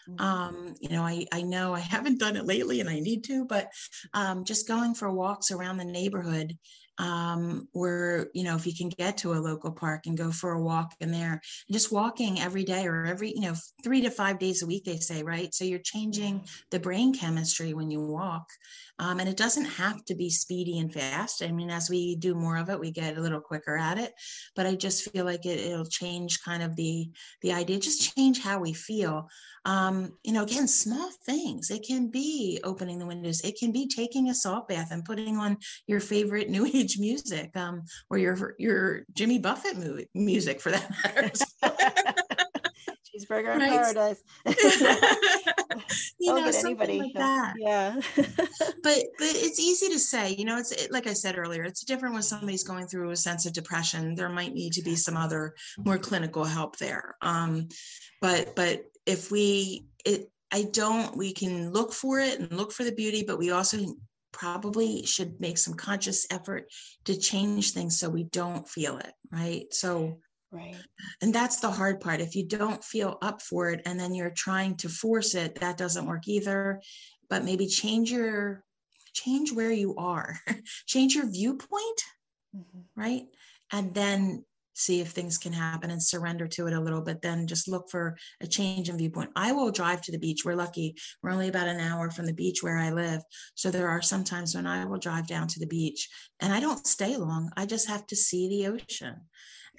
[0.09, 0.25] Mm-hmm.
[0.25, 3.47] Um, you know, I I know I haven't done it lately, and I need to,
[3.47, 3.69] but
[4.13, 6.59] um, just going for walks around the neighborhood
[6.99, 10.53] um, where you know if you can get to a local park and go for
[10.53, 14.39] a walk in there just walking every day or every you know three to five
[14.39, 15.55] days a week they say right?
[15.55, 18.47] So you're changing the brain chemistry when you walk
[19.03, 21.43] um, and it doesn't have to be speedy and fast.
[21.43, 24.13] I mean as we do more of it we get a little quicker at it.
[24.55, 27.11] But i just feel like it, it'll change kind of the
[27.41, 29.29] the idea just change how we feel.
[29.65, 31.71] Um, you know again small things.
[31.71, 33.41] It can be opening the windows.
[33.41, 35.57] It can be taking a salt bath and putting on
[35.89, 40.91] your favorite new age music um, or your your jimmy buffett movie, music for that
[41.03, 41.31] matter
[43.27, 44.23] cheeseburger in paradise.
[46.19, 47.55] you know, something like that.
[47.59, 48.01] Yeah.
[48.17, 50.35] but but it's easy to say.
[50.35, 51.65] You know, it's it, like I said earlier.
[51.65, 54.15] It's different when somebody's going through a sense of depression.
[54.15, 57.17] There might need to be some other more clinical help there.
[57.23, 57.69] Um,
[58.21, 61.17] but but if we it I don't.
[61.17, 63.79] We can look for it and look for the beauty, but we also
[64.33, 66.71] probably should make some conscious effort
[67.05, 70.19] to change things so we don't feel it right so
[70.53, 70.77] Right.
[71.23, 72.21] And that's the hard part.
[72.21, 75.79] If you don't feel up for it and then you're trying to force it, that
[75.79, 76.83] doesn't work either.
[77.31, 78.63] But maybe change your
[79.15, 80.37] change where you are.
[80.87, 82.03] change your viewpoint,
[82.55, 82.81] mm-hmm.
[82.95, 83.25] right?
[83.73, 87.47] And then see if things can happen and surrender to it a little bit then
[87.47, 90.97] just look for a change in viewpoint i will drive to the beach we're lucky
[91.23, 93.21] we're only about an hour from the beach where i live
[93.55, 96.09] so there are some times when i will drive down to the beach
[96.41, 99.17] and i don't stay long i just have to see the ocean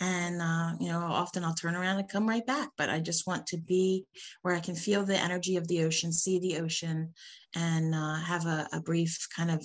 [0.02, 3.28] and uh, you know often i'll turn around and come right back but i just
[3.28, 4.06] want to be
[4.42, 7.14] where i can feel the energy of the ocean see the ocean
[7.56, 9.64] and uh, have a, a brief kind of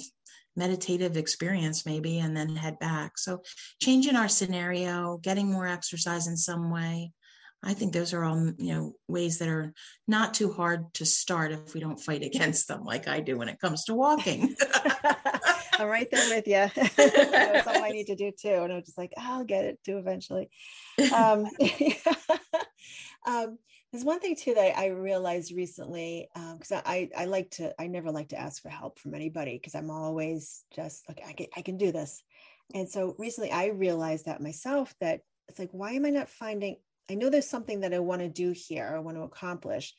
[0.59, 3.17] meditative experience maybe and then head back.
[3.17, 3.43] So
[3.81, 7.13] changing our scenario getting more exercise in some way
[7.63, 9.73] i think those are all you know ways that are
[10.07, 13.49] not too hard to start if we don't fight against them like i do when
[13.49, 14.55] it comes to walking
[15.79, 16.69] i'm right there with you
[17.63, 20.51] something i need to do too and i'm just like i'll get it too eventually.
[21.15, 21.47] Um,
[23.27, 23.59] um,
[23.93, 27.87] there's one thing too that I realized recently because um, I I like to I
[27.87, 31.47] never like to ask for help from anybody because I'm always just okay I can
[31.57, 32.23] I can do this,
[32.75, 36.77] and so recently I realized that myself that it's like why am I not finding
[37.11, 39.95] I know there's something that I want to do here I want to accomplish,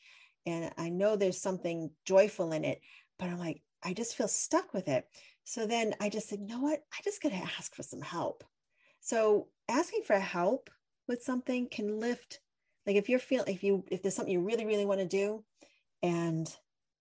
[0.46, 2.80] and I know there's something joyful in it,
[3.18, 5.06] but I'm like I just feel stuck with it.
[5.50, 6.84] So then I just said, you know what?
[6.96, 8.44] I just got to ask for some help.
[9.00, 10.70] So asking for help
[11.08, 12.38] with something can lift
[12.86, 15.42] like if you're feeling if you if there's something you really really want to do
[16.04, 16.48] and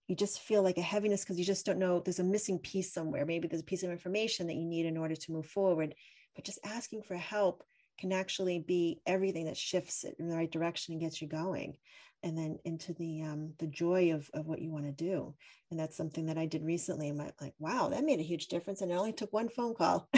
[0.07, 2.91] you just feel like a heaviness because you just don't know there's a missing piece
[2.91, 5.93] somewhere maybe there's a piece of information that you need in order to move forward
[6.35, 7.63] but just asking for help
[7.99, 11.77] can actually be everything that shifts it in the right direction and gets you going.
[12.21, 15.33] And then into the um, the joy of, of what you want to do.
[15.71, 18.81] And that's something that i did recently i'm like wow that made a huge difference.
[18.81, 20.09] And it only took one phone call.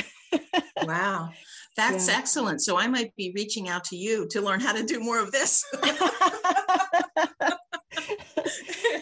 [0.84, 1.30] Wow.
[1.78, 2.18] That's yeah.
[2.18, 2.62] excellent.
[2.62, 5.32] So i might be reaching out to you to learn how to do more of
[5.32, 5.64] this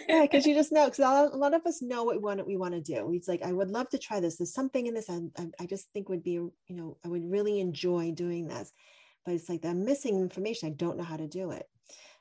[0.10, 1.00] yeah because you just know because
[1.34, 3.12] a lot of us know what we want we want to do.
[3.14, 4.38] It's like i would love to try this.
[4.38, 5.22] There's something in this I,
[5.60, 8.74] I just think would be you know i would really enjoy doing this.
[9.26, 10.70] But it's like i'm missing information.
[10.70, 11.68] I don't know how to do it.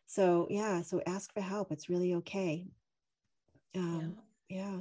[0.07, 1.72] So yeah so ask for help.
[1.72, 2.66] It's really okay.
[3.77, 4.22] Um, yeah.
[4.48, 4.78] Yeah.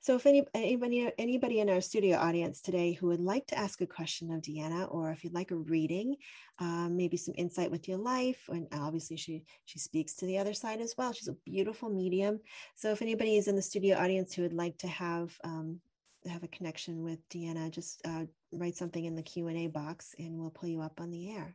[0.00, 3.80] So if any anybody anybody in our studio audience today who would like to ask
[3.80, 6.16] a question of deanna or if you'd like a reading
[6.58, 10.54] um, maybe some insight with your life and obviously she she speaks to the other
[10.54, 11.12] side as well.
[11.12, 12.40] She's a beautiful medium.
[12.74, 15.80] So if anybody is in the studio audience who would like to have um,
[16.26, 20.50] have a connection with deanna just uh, write something in the q&a box and we'll
[20.50, 21.54] pull you up on the air.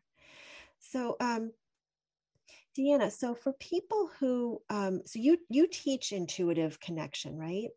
[0.79, 1.51] So um,
[2.77, 7.69] Deanna, so for people who, um, so you you teach intuitive connection, right?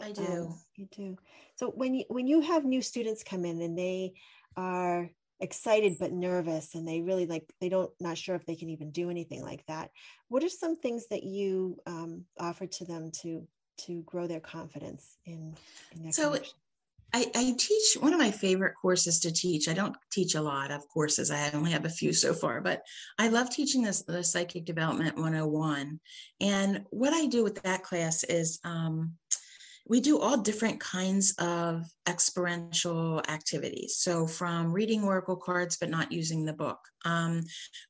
[0.00, 0.22] I do.
[0.22, 1.16] Um, you do.
[1.56, 4.14] So when you when you have new students come in and they
[4.56, 8.70] are excited but nervous and they really like they don't not sure if they can
[8.70, 9.90] even do anything like that,
[10.28, 13.46] what are some things that you um, offer to them to
[13.78, 15.54] to grow their confidence in
[15.92, 16.58] in their so connection?
[17.12, 19.68] I, I, teach one of my favorite courses to teach.
[19.68, 21.30] I don't teach a lot of courses.
[21.30, 22.82] I only have a few so far, but
[23.18, 26.00] I love teaching this the Psychic Development 101.
[26.40, 29.14] And what I do with that class is um,
[29.88, 33.96] we do all different kinds of experiential activities.
[33.98, 36.78] So from reading oracle cards but not using the book.
[37.04, 37.42] Um,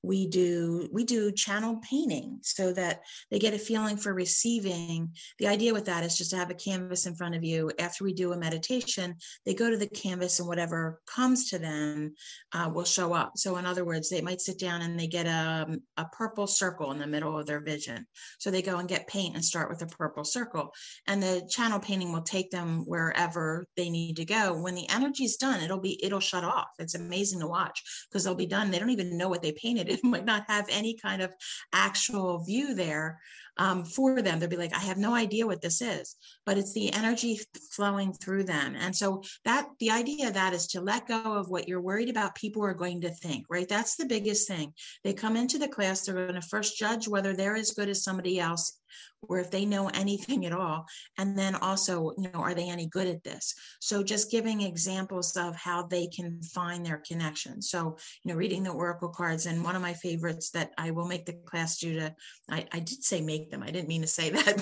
[0.02, 3.00] we do we do channel painting so that
[3.31, 5.11] they get a feeling for receiving.
[5.38, 7.70] The idea with that is just to have a canvas in front of you.
[7.79, 12.14] After we do a meditation, they go to the canvas and whatever comes to them
[12.52, 13.33] uh, will show up.
[13.37, 16.92] So in other words, they might sit down and they get a, a purple circle
[16.92, 18.07] in the middle of their vision.
[18.38, 20.72] So they go and get paint and start with a purple circle,
[21.07, 24.54] and the channel painting will take them wherever they need need to go.
[24.54, 26.68] When the energy is done it'll be it'll shut off.
[26.78, 28.70] It's amazing to watch because they'll be done.
[28.70, 29.88] They don't even know what they painted.
[29.96, 31.32] It might not have any kind of
[31.72, 33.20] actual view there
[33.58, 34.38] um, for them.
[34.38, 37.40] They'll be like i have no idea what this is but it's the energy
[37.72, 38.76] flowing through them.
[38.78, 42.08] And so that the idea of that is to let go of what you're worried
[42.08, 43.68] about people are going to think right?
[43.68, 44.72] That's the biggest thing.
[45.04, 48.04] They come into the class they're going to first judge whether they're as good as
[48.04, 48.78] somebody else
[49.22, 50.86] or if they know anything at all.
[51.18, 53.54] And then also you know are they any good at this?
[53.80, 57.60] So just giving examples of how they can find their connection.
[57.62, 61.06] So you know reading the oracle cards and one of my favorites that i will
[61.06, 62.14] make the class do to
[62.50, 64.56] i, I did say make them i didn't mean to say that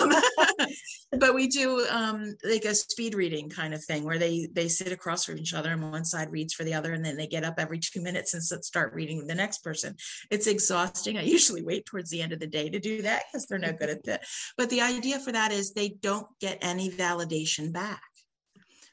[0.60, 0.68] um,
[1.20, 4.92] but we do um, like a speed reading kind of thing where they they sit
[4.92, 7.44] across from each other and one side reads for the other and then they get
[7.44, 9.94] up every two minutes and start reading the next person
[10.30, 13.46] it's exhausting i usually wait towards the end of the day to do that because
[13.46, 14.24] they're no good at that.
[14.56, 18.02] But the idea for that is they don't get any validation back.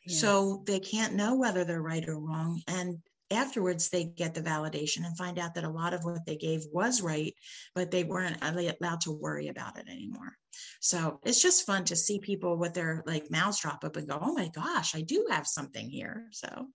[0.05, 0.19] Yes.
[0.19, 2.61] So they can't know whether they're right or wrong.
[2.67, 2.99] And
[3.31, 6.65] afterwards, they get the validation and find out that a lot of what they gave
[6.71, 7.33] was right,
[7.75, 10.37] but they weren't allowed to worry about it anymore.
[10.79, 14.19] So it's just fun to see people with their like mouths drop up and go,
[14.21, 16.27] oh my gosh, I do have something here.
[16.31, 16.67] So.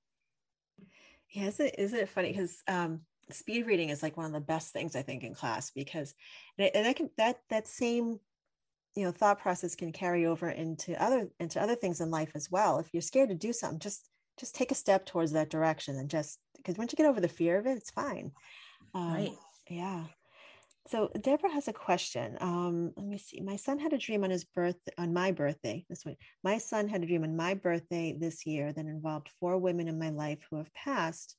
[1.33, 2.33] Yeah, isn't it, isn't it funny?
[2.33, 5.71] Because um, speed reading is like one of the best things I think in class
[5.71, 6.15] because
[6.59, 8.21] and, and that can that that same
[8.95, 12.51] you know thought process can carry over into other into other things in life as
[12.51, 12.79] well.
[12.79, 16.11] If you're scared to do something, just just take a step towards that direction and
[16.11, 18.33] just because once you get over the fear of it, it's fine.
[18.95, 19.33] Um, right.
[19.71, 20.05] Yeah.
[20.89, 22.37] So Deborah has a question.
[22.41, 23.41] Um, let me see.
[23.41, 25.85] My son had a dream on his birth on my birthday.
[25.89, 29.59] This way, my son had a dream on my birthday this year that involved four
[29.59, 31.37] women in my life who have passed,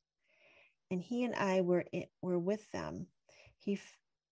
[0.92, 1.86] and he and I were
[2.22, 3.08] were with them.
[3.58, 3.80] He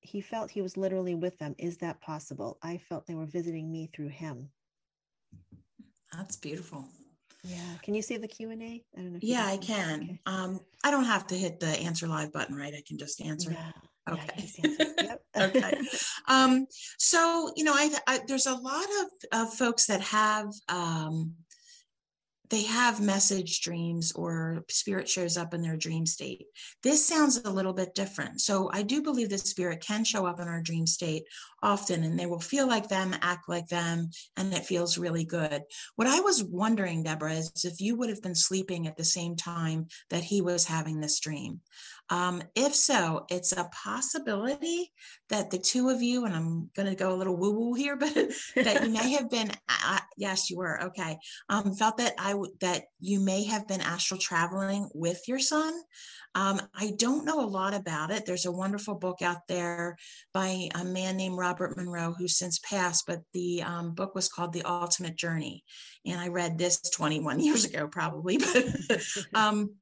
[0.01, 1.55] he felt he was literally with them.
[1.57, 2.57] Is that possible?
[2.61, 4.49] I felt they were visiting me through him.
[6.11, 6.85] That's beautiful.
[7.45, 7.57] Yeah.
[7.83, 8.83] Can you see the Q and A?
[8.97, 9.19] I don't know.
[9.21, 10.03] yeah, I can.
[10.03, 10.19] Okay.
[10.25, 12.73] Um, I don't have to hit the answer live button, right?
[12.73, 13.51] I can just answer.
[13.51, 13.71] Yeah.
[14.07, 14.49] Okay.
[15.01, 15.73] Yeah, okay.
[16.27, 16.67] Um,
[16.99, 21.33] so you know, I, I, there's a lot of, of folks that have um,
[22.49, 26.45] they have message dreams or spirit shows up in their dream state.
[26.83, 28.41] This sounds a little bit different.
[28.41, 31.23] So I do believe the spirit can show up in our dream state
[31.63, 35.63] often and they will feel like them, act like them, and it feels really good.
[35.95, 39.35] What I was wondering, Deborah, is if you would have been sleeping at the same
[39.35, 41.61] time that he was having this dream.
[42.09, 44.91] Um, if so, it's a possibility
[45.29, 47.95] that the two of you, and I'm going to go a little woo woo here,
[47.97, 48.13] but
[48.55, 51.17] that you may have been, uh, yes, you were, okay,
[51.49, 55.73] um, felt that I w- that you may have been astral traveling with your son.
[56.35, 58.25] Um, I don't know a lot about it.
[58.25, 59.95] There's a wonderful book out there
[60.33, 64.51] by a man named Robert Monroe, who's since passed, but the um, book was called
[64.53, 65.63] The Ultimate Journey.
[66.05, 68.65] And I read this 21 years ago, probably, but
[69.33, 69.75] um,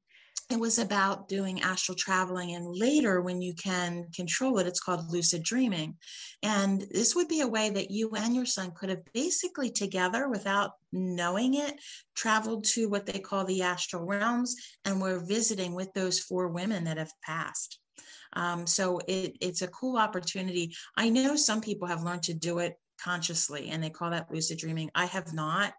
[0.50, 5.10] it was about doing astral traveling and later when you can control it it's called
[5.10, 5.96] lucid dreaming
[6.42, 10.28] and this would be a way that you and your son could have basically together
[10.28, 11.74] without knowing it
[12.14, 14.54] traveled to what they call the astral realms
[14.84, 17.80] and were visiting with those four women that have passed
[18.34, 20.74] um, so it, it's a cool opportunity.
[20.96, 24.58] I know some people have learned to do it consciously and they call that lucid
[24.58, 24.90] dreaming.
[24.94, 25.74] I have not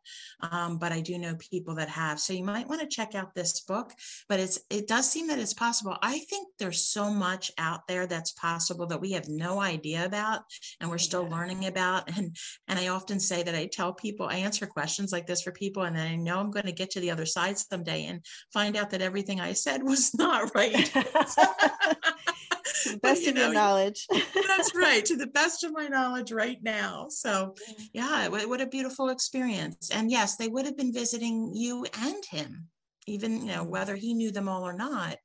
[0.52, 2.20] um, but i do know people that have.
[2.20, 3.94] So you might want to check out this book
[4.30, 5.98] but it's it does seem that it's possible.
[6.02, 10.42] I think there's so much out there that's possible that we have no idea about
[10.80, 11.36] and we're still yeah.
[11.36, 12.36] learning about and
[12.68, 15.84] and i often say that i tell people i answer questions like this for people
[15.84, 18.22] and then i know i'm going to get to the other side someday and
[18.54, 20.92] find out that everything i said was not right
[22.84, 24.08] to the best of know, your knowledge.
[24.12, 27.08] that's right, to the best of my knowledge right now.
[27.10, 27.56] So,
[27.94, 29.90] yeah, what, a beautiful experience.
[29.94, 32.68] And yes, they would have been visiting you and him,
[33.08, 35.18] even you know whether he knew them all or not.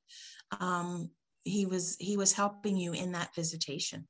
[0.61, 1.11] Um,
[1.44, 4.07] he was he was helping you in that visitation.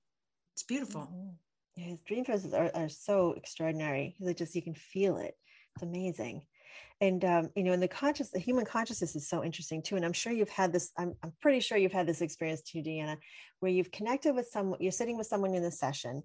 [0.55, 1.03] It's beautiful.
[1.03, 1.29] Mm-hmm.
[1.77, 4.17] Yeah, his dream visits are, are so extraordinary.
[4.21, 5.35] Like just you can feel it.
[5.77, 6.43] It's amazing
[7.01, 10.05] and um, you know and the conscious the human consciousness is so interesting too and
[10.05, 13.17] i'm sure you've had this I'm, I'm pretty sure you've had this experience too deanna
[13.61, 16.23] where you've connected with someone you're sitting with someone in the session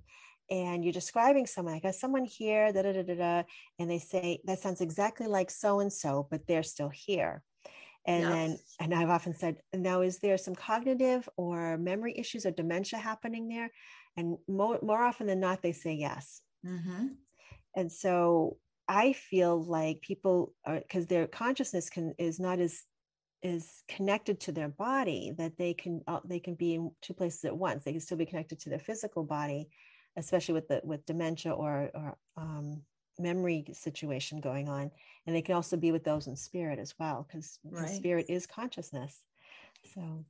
[0.49, 3.43] and you're describing someone i got someone here da, da, da, da, da,
[3.79, 7.41] and they say that sounds exactly like so and so but they're still here
[8.05, 8.31] and yes.
[8.31, 12.99] then and i've often said now is there some cognitive or memory issues or dementia
[12.99, 13.71] happening there
[14.17, 17.07] and more, more often than not they say yes mm-hmm.
[17.75, 22.83] and so I feel like people are because their consciousness can is not as
[23.41, 27.45] is connected to their body that they can uh, they can be in two places
[27.45, 27.83] at once.
[27.83, 29.69] They can still be connected to their physical body,
[30.17, 32.81] especially with the with dementia or or um,
[33.19, 34.91] memory situation going on,
[35.25, 37.89] and they can also be with those in spirit as well because right.
[37.89, 39.21] spirit is consciousness.
[39.93, 40.25] So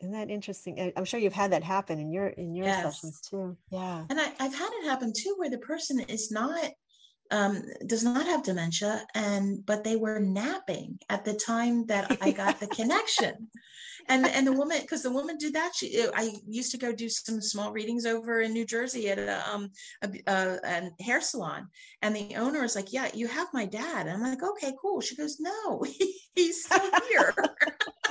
[0.00, 0.92] isn't that interesting?
[0.96, 2.82] I'm sure you've had that happen in your in your yes.
[2.82, 3.56] sessions too.
[3.70, 4.04] Yeah.
[4.10, 6.64] And I, have had it happen too, where the person is not
[7.30, 12.30] um, does not have dementia, and but they were napping at the time that I
[12.30, 13.48] got the connection.
[14.08, 15.72] And and the woman, because the woman did that.
[15.74, 19.42] She, I used to go do some small readings over in New Jersey at a,
[19.50, 19.70] um,
[20.02, 21.66] a, a, a hair salon,
[22.02, 25.00] and the owner is like, "Yeah, you have my dad." And I'm like, "Okay, cool."
[25.00, 25.84] She goes, "No,
[26.36, 27.34] he's still here."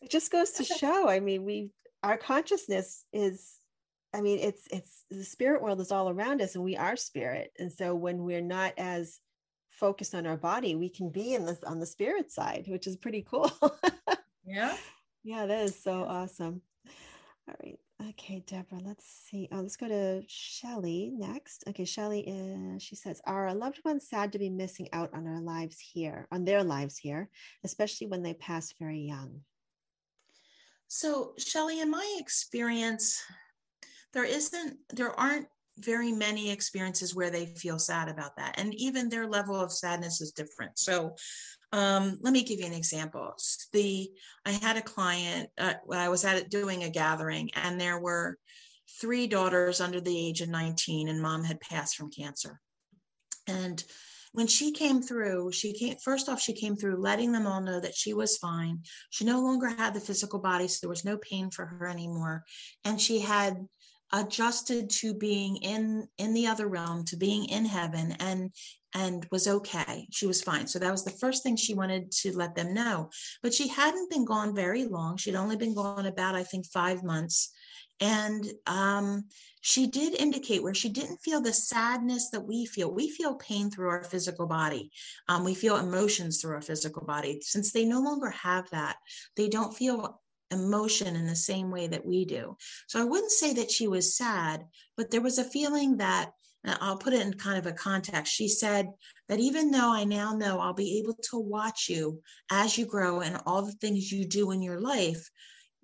[0.00, 1.06] it just goes to show.
[1.06, 1.68] I mean, we
[2.02, 3.57] our consciousness is
[4.14, 7.52] I mean, it's it's the spirit world is all around us, and we are spirit.
[7.58, 9.20] And so when we're not as
[9.70, 12.96] focused on our body, we can be in this on the spirit side, which is
[12.96, 13.50] pretty cool.
[14.46, 14.76] yeah.
[15.24, 16.62] Yeah, that is so awesome.
[17.48, 17.78] All right.
[18.10, 19.48] Okay, Deborah, let's see.
[19.50, 21.64] Oh, let's go to Shelly next.
[21.68, 25.26] Okay, Shelly, uh, she says, Are our loved ones sad to be missing out on
[25.26, 27.28] our lives here, on their lives here,
[27.64, 29.40] especially when they pass very young?
[30.86, 33.20] So, Shelly, in my experience,
[34.12, 35.46] there isn't there aren't
[35.78, 40.20] very many experiences where they feel sad about that and even their level of sadness
[40.20, 41.14] is different so
[41.72, 43.32] um, let me give you an example
[43.72, 44.10] the
[44.44, 48.36] i had a client uh, i was at doing a gathering and there were
[49.00, 52.60] three daughters under the age of 19 and mom had passed from cancer
[53.46, 53.84] and
[54.32, 57.80] when she came through, she came first off, she came through letting them all know
[57.80, 58.82] that she was fine.
[59.10, 62.44] She no longer had the physical body, so there was no pain for her anymore.
[62.84, 63.56] And she had
[64.12, 68.50] adjusted to being in in the other realm to being in heaven and
[68.94, 72.34] and was okay she was fine so that was the first thing she wanted to
[72.36, 73.10] let them know
[73.42, 77.02] but she hadn't been gone very long she'd only been gone about i think five
[77.02, 77.52] months
[78.00, 79.24] and um,
[79.60, 82.92] she did indicate where she didn't feel the sadness that we feel.
[82.92, 84.90] We feel pain through our physical body.
[85.28, 87.40] Um, we feel emotions through our physical body.
[87.42, 88.96] Since they no longer have that,
[89.36, 92.56] they don't feel emotion in the same way that we do.
[92.86, 94.64] So I wouldn't say that she was sad,
[94.96, 96.32] but there was a feeling that
[96.64, 98.32] I'll put it in kind of a context.
[98.32, 98.90] She said
[99.28, 102.20] that even though I now know I'll be able to watch you
[102.50, 105.30] as you grow and all the things you do in your life,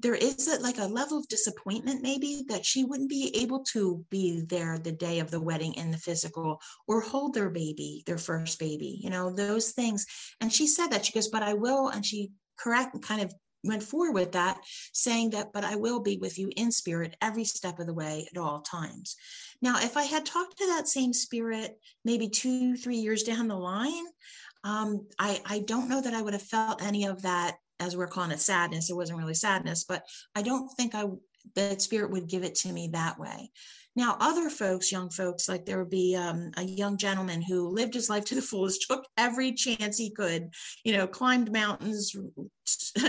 [0.00, 4.04] there is a, like a level of disappointment maybe that she wouldn't be able to
[4.10, 8.18] be there the day of the wedding in the physical or hold their baby their
[8.18, 10.04] first baby you know those things
[10.40, 13.32] and she said that she goes but i will and she correct kind of
[13.64, 14.60] went forward with that,
[14.92, 18.28] saying that, but I will be with you in spirit every step of the way
[18.30, 19.16] at all times.
[19.62, 23.56] Now, if I had talked to that same spirit maybe two, three years down the
[23.56, 24.04] line,
[24.62, 28.06] um, I, I don't know that I would have felt any of that, as we're
[28.06, 28.90] calling it sadness.
[28.90, 30.04] It wasn't really sadness, but
[30.34, 31.06] I don't think I
[31.54, 33.50] that spirit would give it to me that way.
[33.96, 37.94] Now, other folks, young folks, like there would be um, a young gentleman who lived
[37.94, 40.50] his life to the fullest, took every chance he could,
[40.82, 42.16] you know, climbed mountains,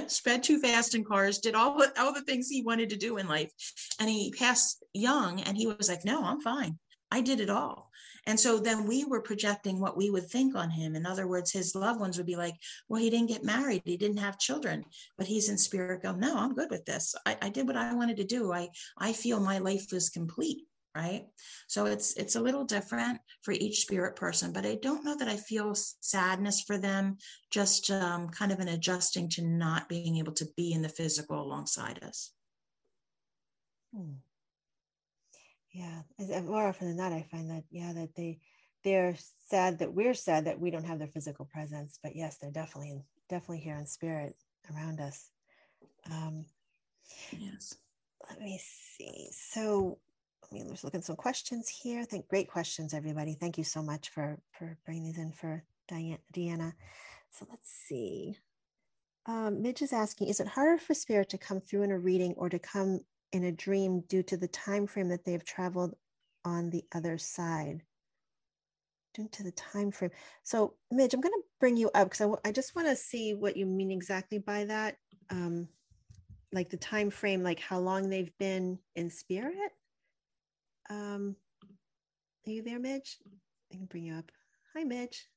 [0.07, 3.17] sped too fast in cars, did all the, all the things he wanted to do
[3.17, 3.51] in life.
[3.99, 6.77] And he passed young and he was like, no, I'm fine.
[7.09, 7.89] I did it all.
[8.27, 10.95] And so then we were projecting what we would think on him.
[10.95, 12.55] In other words, his loved ones would be like,
[12.89, 13.83] well, he didn't get married.
[13.85, 14.83] He didn't have children,
[15.17, 17.13] but he's in spirit go, no, I'm good with this.
[17.25, 18.51] I, I did what I wanted to do.
[18.51, 20.63] I, I feel my life was complete
[20.95, 21.25] right?
[21.67, 25.27] So it's it's a little different for each spirit person but i don't know that
[25.27, 27.17] i feel sadness for them
[27.51, 31.41] just um, kind of an adjusting to not being able to be in the physical
[31.41, 32.31] alongside us.
[33.95, 34.13] Hmm.
[35.71, 36.01] yeah
[36.41, 38.39] more often than not i find that yeah that they
[38.83, 39.15] they're
[39.47, 43.01] sad that we're sad that we don't have their physical presence but yes they're definitely
[43.29, 44.35] definitely here in spirit
[44.73, 45.29] around us.
[46.11, 46.45] Um
[47.31, 47.75] yes.
[48.29, 48.59] let me
[48.97, 49.29] see.
[49.31, 49.97] So
[50.51, 52.01] I mean, let's look at some questions here.
[52.01, 53.33] I think great questions, everybody.
[53.33, 56.19] Thank you so much for for bringing these in for Diana.
[56.33, 56.73] Deanna.
[57.31, 58.37] So let's see.
[59.25, 62.35] Um, Midge is asking, is it harder for spirit to come through in a reading
[62.37, 62.99] or to come
[63.31, 65.95] in a dream due to the time frame that they've traveled
[66.43, 67.81] on the other side?
[69.15, 70.11] Due to the time frame.
[70.43, 72.95] So, Midge, I'm going to bring you up because I, w- I just want to
[72.95, 74.97] see what you mean exactly by that.
[75.29, 75.69] Um,
[76.51, 79.71] like the time frame, like how long they've been in spirit.
[80.89, 81.35] Um,
[82.47, 83.17] are you there, Midge?
[83.71, 84.31] I can bring you up.
[84.75, 85.27] Hi, Midge.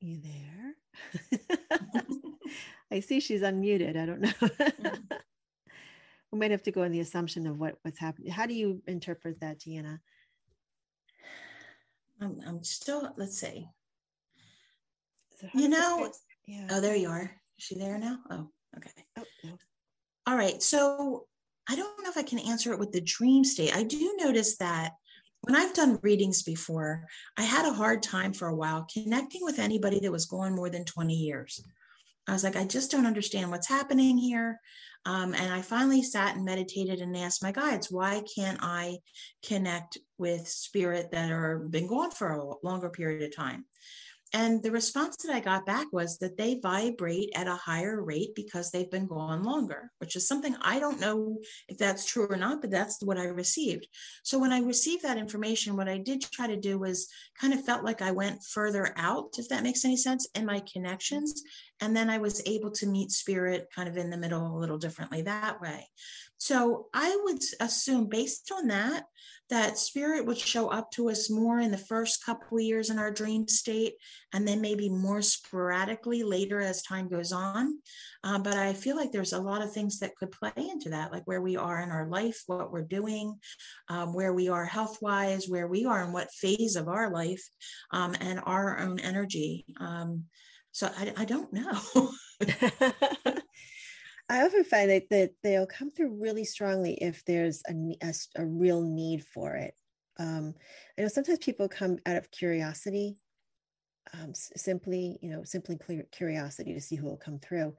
[0.00, 1.40] You there?
[2.92, 3.96] I see she's unmuted.
[3.96, 4.98] I don't know.
[6.32, 8.32] We might have to go on the assumption of what, what's happening.
[8.32, 10.00] How do you interpret that, Deanna?
[12.22, 13.68] I'm, I'm still, let's see.
[15.54, 16.10] You know,
[16.46, 16.68] yeah.
[16.70, 17.30] oh, there you are.
[17.58, 18.20] Is she there now?
[18.30, 18.48] Oh,
[18.78, 18.90] okay.
[19.18, 19.58] Oh, no.
[20.26, 20.62] All right.
[20.62, 21.26] So
[21.68, 23.74] I don't know if I can answer it with the dream state.
[23.74, 24.92] I do notice that
[25.42, 27.04] when I've done readings before,
[27.36, 30.70] I had a hard time for a while connecting with anybody that was going more
[30.70, 31.60] than 20 years.
[32.28, 34.60] I was like, I just don't understand what's happening here.
[35.04, 38.98] Um, and I finally sat and meditated and asked my guides, why can't I
[39.44, 43.64] connect with spirit that are been gone for a longer period of time?
[44.34, 48.34] And the response that I got back was that they vibrate at a higher rate
[48.34, 52.36] because they've been gone longer, which is something I don't know if that's true or
[52.36, 53.86] not, but that's what I received.
[54.22, 57.08] So when I received that information, what I did try to do was
[57.38, 60.62] kind of felt like I went further out, if that makes any sense, in my
[60.72, 61.42] connections.
[61.80, 64.78] And then I was able to meet spirit kind of in the middle a little
[64.78, 65.88] differently that way.
[66.38, 69.04] So I would assume, based on that,
[69.52, 73.10] that spirit would show up to us more in the first couple years in our
[73.10, 73.92] dream state,
[74.32, 77.78] and then maybe more sporadically later as time goes on.
[78.24, 81.12] Um, but I feel like there's a lot of things that could play into that,
[81.12, 83.38] like where we are in our life, what we're doing,
[83.90, 87.46] um, where we are health wise, where we are in what phase of our life,
[87.90, 89.66] um, and our own energy.
[89.78, 90.24] Um,
[90.70, 92.10] so I, I don't know.
[94.32, 98.46] I often find that, that they'll come through really strongly if there's a, a, a
[98.46, 99.74] real need for it.
[100.18, 100.54] Um,
[100.96, 103.18] I know sometimes people come out of curiosity,
[104.14, 105.78] um, simply, you know, simply
[106.12, 107.74] curiosity to see who will come through.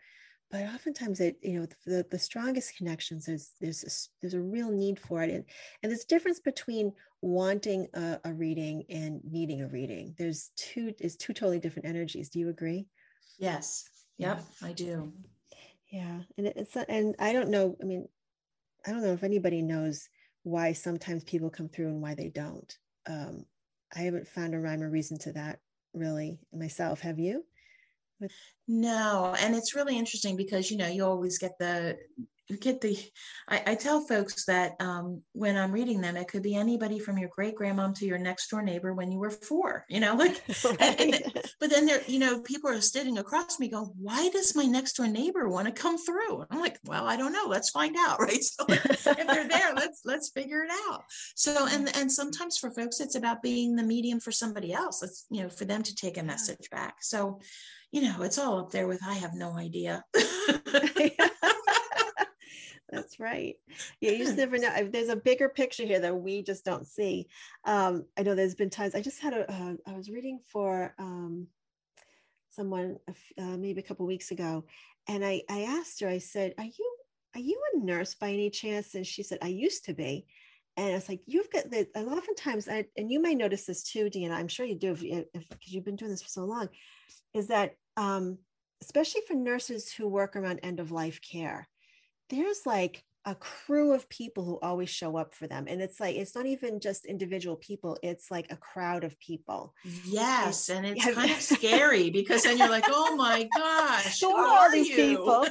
[0.52, 3.92] but oftentimes it you know the, the strongest connections there's there's a,
[4.22, 5.32] there's a real need for it.
[5.32, 5.44] And,
[5.82, 6.94] and there's a difference between
[7.24, 10.14] wanting a, a reading and needing a reading.
[10.20, 12.30] There's two is two totally different energies.
[12.30, 12.86] Do you agree?
[13.40, 13.90] Yes.
[14.20, 15.12] Yep i do
[15.94, 18.08] yeah and it's and i don't know i mean
[18.86, 20.10] i don't know if anybody knows
[20.42, 22.78] why sometimes people come through and why they don't.
[23.08, 23.46] Um
[23.96, 25.60] i haven't found a rhyme or reason to that
[25.94, 27.00] really myself.
[27.02, 27.46] Have you?
[28.68, 31.98] No and it's really interesting because you know you always get the
[32.50, 32.98] you get the
[33.48, 37.18] I, I tell folks that um, when i'm reading them it could be anybody from
[37.18, 40.44] your great grandmom to your next door neighbor when you were four you know like
[40.66, 40.78] right.
[41.00, 44.56] and, and, but then there you know people are sitting across me going why does
[44.56, 46.46] my next door neighbor want to come through?
[46.50, 47.46] I'm like well i don't know.
[47.48, 48.44] Let's find out right?
[48.44, 51.04] So if they're there let's let's figure it out.
[51.36, 55.04] So and and sometimes for folks it's about being the medium for somebody else.
[55.04, 56.96] It's you know for them to take a message back.
[57.02, 57.40] So
[57.94, 60.04] you know, it's all up there with I have no idea.
[63.14, 63.56] That's right.
[64.02, 64.72] Yeah, you just never know.
[64.92, 67.28] There's a bigger picture here that we just don't see.
[67.66, 69.52] Um, I know there's been times I just had a.
[69.52, 71.48] Uh, I was reading for um,
[72.50, 74.66] someone uh, maybe a couple weeks ago,
[75.08, 76.08] and I I asked her.
[76.08, 76.96] I said, "Are you
[77.36, 80.26] are you a nurse by any chance?" And she said, "I used to be."
[80.76, 81.88] And it's like you've got the.
[81.94, 84.32] And oftentimes, I, and you may notice this too, Deanna.
[84.32, 86.70] I'm sure you do, if because you've been doing this for so long,
[87.36, 88.40] is that um,
[88.82, 91.68] especially for nurses who work around end of life care,
[92.34, 95.66] there's like a crew of people who always show up for them.
[95.70, 99.74] And it's like, it's not even just individual people, it's like a crowd of people.
[100.06, 100.70] Yes.
[100.70, 101.14] And, and it's yeah.
[101.14, 104.96] kind of scary because then you're like, oh my gosh, who are all these you?
[104.96, 105.46] people?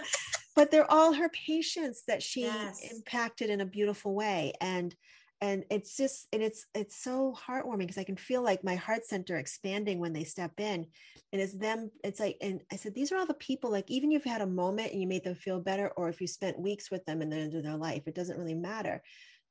[0.54, 2.80] But they're all her patients that she yes.
[2.92, 4.52] impacted in a beautiful way.
[4.60, 4.94] And
[5.42, 9.04] and it's just and it's it's so heartwarming because i can feel like my heart
[9.04, 10.86] center expanding when they step in
[11.32, 14.10] and it's them it's like and i said these are all the people like even
[14.10, 16.58] if you've had a moment and you made them feel better or if you spent
[16.58, 19.02] weeks with them in the end of their life it doesn't really matter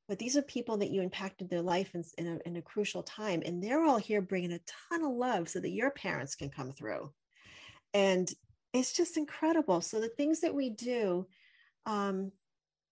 [0.07, 3.03] but these are people that you impacted their life in, in, a, in a crucial
[3.03, 6.49] time and they're all here bringing a ton of love so that your parents can
[6.49, 7.11] come through
[7.93, 8.33] and
[8.73, 11.27] it's just incredible so the things that we do
[11.85, 12.31] um,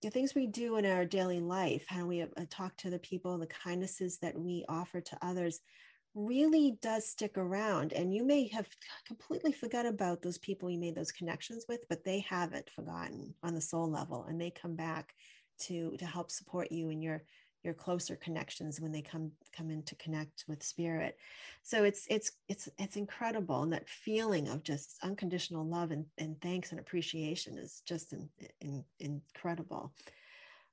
[0.02, 3.38] the things we do in our daily life, how we uh, talk to the people,
[3.38, 5.60] the kindnesses that we offer to others
[6.16, 7.94] really does stick around.
[7.94, 8.68] And you may have
[9.06, 13.54] completely forgot about those people you made those connections with, but they haven't forgotten on
[13.54, 15.14] the soul level and they come back
[15.60, 17.24] to to help support you in your
[17.64, 21.18] your closer connections when they come come in to connect with spirit
[21.62, 26.40] so it's it's it's it's incredible and that feeling of just unconditional love and, and
[26.42, 28.30] thanks and appreciation is just in,
[28.62, 29.92] in, incredible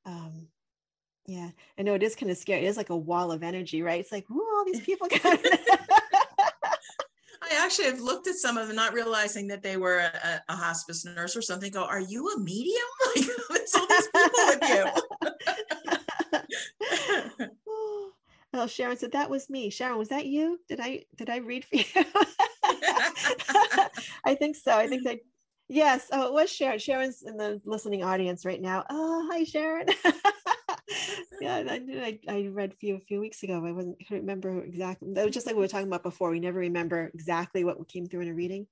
[0.04, 0.46] um
[1.26, 3.82] yeah i know it is kind of scary it is like a wall of energy
[3.82, 5.08] right it's like all these people
[7.48, 10.56] I actually have looked at some of them, not realizing that they were a, a
[10.56, 11.70] hospice nurse or something.
[11.70, 12.76] Go, are you a medium?
[13.48, 15.05] Like, it's all these people with you.
[18.56, 19.70] Oh, Sharon said that was me.
[19.70, 20.58] Sharon, was that you?
[20.68, 21.84] Did I did I read for you?
[24.24, 24.76] I think so.
[24.76, 25.18] I think that
[25.68, 26.08] yes.
[26.12, 26.78] Oh, it was Sharon.
[26.78, 28.84] Sharon's in the listening audience right now.
[28.90, 29.86] Oh, hi, Sharon.
[31.40, 33.64] yeah, I, I, I read for you a few weeks ago.
[33.64, 35.12] I wasn't I couldn't remember exactly.
[35.12, 36.30] That was just like we were talking about before.
[36.30, 38.66] We never remember exactly what came through in a reading.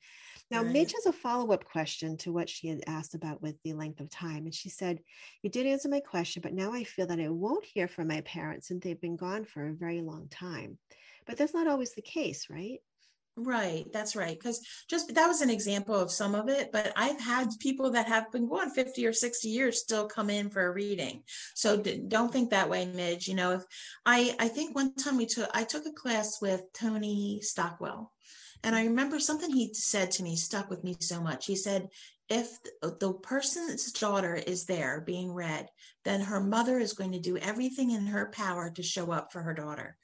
[0.51, 0.72] Now, right.
[0.72, 4.01] Midge has a follow up question to what she had asked about with the length
[4.01, 4.45] of time.
[4.45, 5.01] And she said,
[5.42, 8.20] You did answer my question, but now I feel that I won't hear from my
[8.22, 10.78] parents since they've been gone for a very long time.
[11.26, 12.80] But that's not always the case, right?
[13.36, 14.38] Right, that's right.
[14.38, 18.07] Because just that was an example of some of it, but I've had people that
[18.07, 21.24] have been gone 50 or 60 years still come in for a reading.
[21.57, 23.26] So d- don't think that way, Midge.
[23.26, 23.64] You know, if
[24.07, 28.12] I I think one time we took I took a class with Tony Stockwell,
[28.65, 31.47] and I remember something he said to me stuck with me so much.
[31.47, 31.91] He said,
[32.31, 35.69] if the person's daughter is there being read,
[36.05, 39.43] then her mother is going to do everything in her power to show up for
[39.43, 39.99] her daughter.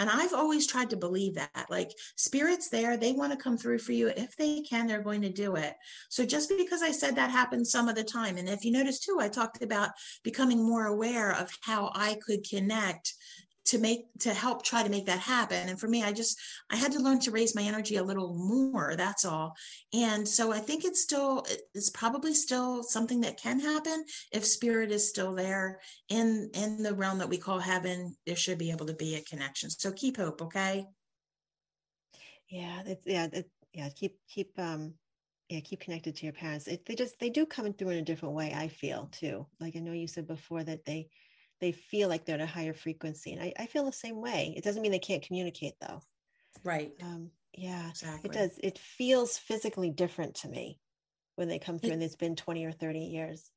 [0.00, 3.78] And I've always tried to believe that like spirits there, they want to come through
[3.78, 4.08] for you.
[4.08, 5.74] If they can, they're going to do it.
[6.10, 8.36] So just because I said that happens some of the time.
[8.36, 9.90] And if you notice too, I talked about
[10.24, 13.14] becoming more aware of how I could connect
[13.66, 15.68] to make to help try to make that happen.
[15.68, 16.38] And for me i just
[16.70, 19.54] i had to learn to raise my energy a little more that's all.
[19.92, 24.90] And so i think it's still it's probably still something that can happen if spirit
[24.90, 28.86] is still there in in the realm that we call heaven there should be able
[28.86, 29.70] to be a connection.
[29.70, 30.86] So keep hope okay?
[32.48, 34.94] Yeah that's yeah that, yeah keep keep um
[35.48, 36.66] yeah keep connected to your parents.
[36.66, 39.46] It, they just they do come through in a different way i feel too.
[39.60, 41.08] Like i know you said before that they
[41.60, 43.32] they feel like they're at a higher frequency.
[43.32, 44.54] And I, I feel the same way.
[44.56, 46.00] It doesn't mean they can't communicate though.
[46.64, 46.92] Right.
[47.02, 48.30] Um, yeah, exactly.
[48.30, 48.58] it does.
[48.62, 50.78] It feels physically different to me.
[51.36, 53.50] when they come through and it's been 20 or 30 years.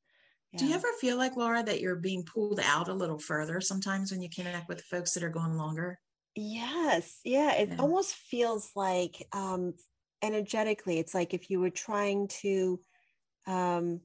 [0.52, 0.60] Yeah.
[0.60, 4.10] Do you ever feel like Laura that you're being pulled out a little further sometimes
[4.10, 5.98] when you connect with folks that are going longer?
[6.34, 7.20] Yes.
[7.24, 7.52] Yeah.
[7.54, 7.76] It yeah.
[7.78, 9.74] almost feels like um
[10.22, 12.80] energetically, it's like if you were trying to
[13.46, 14.00] um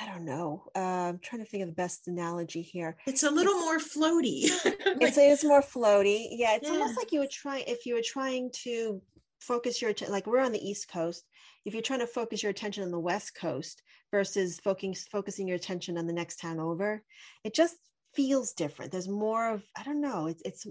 [0.00, 0.64] I don't know.
[0.76, 2.96] Uh, I'm trying to think of the best analogy here.
[3.06, 4.44] It's a little it's, more floaty.
[5.00, 6.28] it's, it's more floaty.
[6.30, 6.74] Yeah, it's yeah.
[6.74, 9.02] almost like you would try if you were trying to
[9.40, 11.24] focus your like we're on the East Coast.
[11.64, 15.56] If you're trying to focus your attention on the West Coast versus focusing focusing your
[15.56, 17.02] attention on the next town over,
[17.44, 17.76] it just
[18.14, 18.92] feels different.
[18.92, 20.26] There's more of I don't know.
[20.26, 20.66] It's it's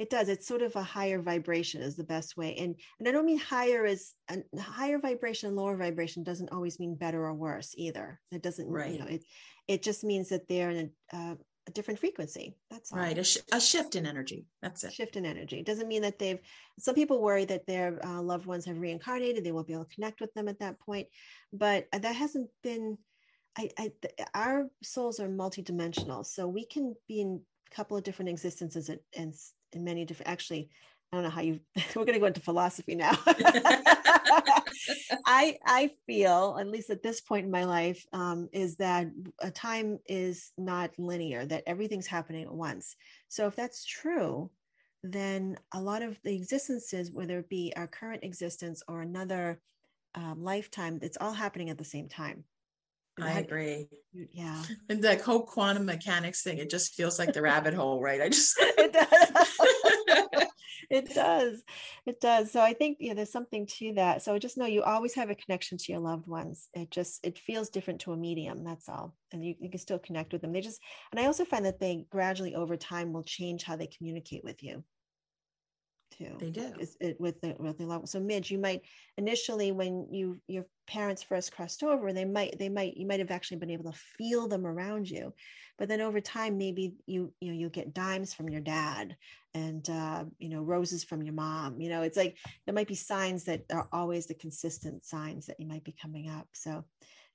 [0.00, 3.12] it does it's sort of a higher vibration is the best way and and i
[3.12, 7.34] don't mean higher is a higher vibration and lower vibration doesn't always mean better or
[7.34, 8.92] worse either it doesn't right.
[8.92, 9.22] you know it
[9.68, 11.34] it just means that they're in a, uh,
[11.68, 12.98] a different frequency that's all.
[12.98, 16.00] right a, sh- a, shift in energy that's it shift in energy it doesn't mean
[16.00, 16.40] that they've
[16.78, 19.94] some people worry that their uh, loved ones have reincarnated they won't be able to
[19.94, 21.06] connect with them at that point
[21.52, 22.96] but that hasn't been
[23.58, 23.92] I, I
[24.32, 29.00] our souls are multidimensional so we can be in a couple of different existences and,
[29.14, 29.34] and
[29.72, 30.70] in many different actually
[31.12, 31.60] I don't know how you
[31.96, 33.18] we're going to go into philosophy now.
[35.26, 39.08] I I feel at least at this point in my life um, is that
[39.40, 42.94] a time is not linear that everything's happening at once.
[43.28, 44.50] So if that's true,
[45.02, 49.60] then a lot of the existences, whether it be our current existence or another
[50.14, 52.44] um, lifetime, it's all happening at the same time.
[53.22, 53.88] I agree.
[54.32, 54.62] Yeah.
[54.88, 58.20] And the whole quantum mechanics thing, it just feels like the rabbit hole, right?
[58.20, 60.46] I just it does.
[60.90, 61.62] it does.
[62.06, 62.50] It does.
[62.50, 64.22] So I think yeah, there's something to that.
[64.22, 66.68] So just know you always have a connection to your loved ones.
[66.74, 68.64] It just it feels different to a medium.
[68.64, 69.14] That's all.
[69.32, 70.52] And you, you can still connect with them.
[70.52, 70.80] They just
[71.12, 74.62] and I also find that they gradually over time will change how they communicate with
[74.62, 74.84] you
[76.38, 78.06] They do it, with the with the level.
[78.06, 78.82] So Midge, you might
[79.16, 83.30] initially when you your parents first crossed over, they might they might you might have
[83.30, 85.32] actually been able to feel them around you,
[85.78, 89.16] but then over time maybe you you know you get dimes from your dad
[89.54, 91.80] and uh, you know roses from your mom.
[91.80, 95.58] You know it's like there might be signs that are always the consistent signs that
[95.58, 96.48] you might be coming up.
[96.52, 96.84] So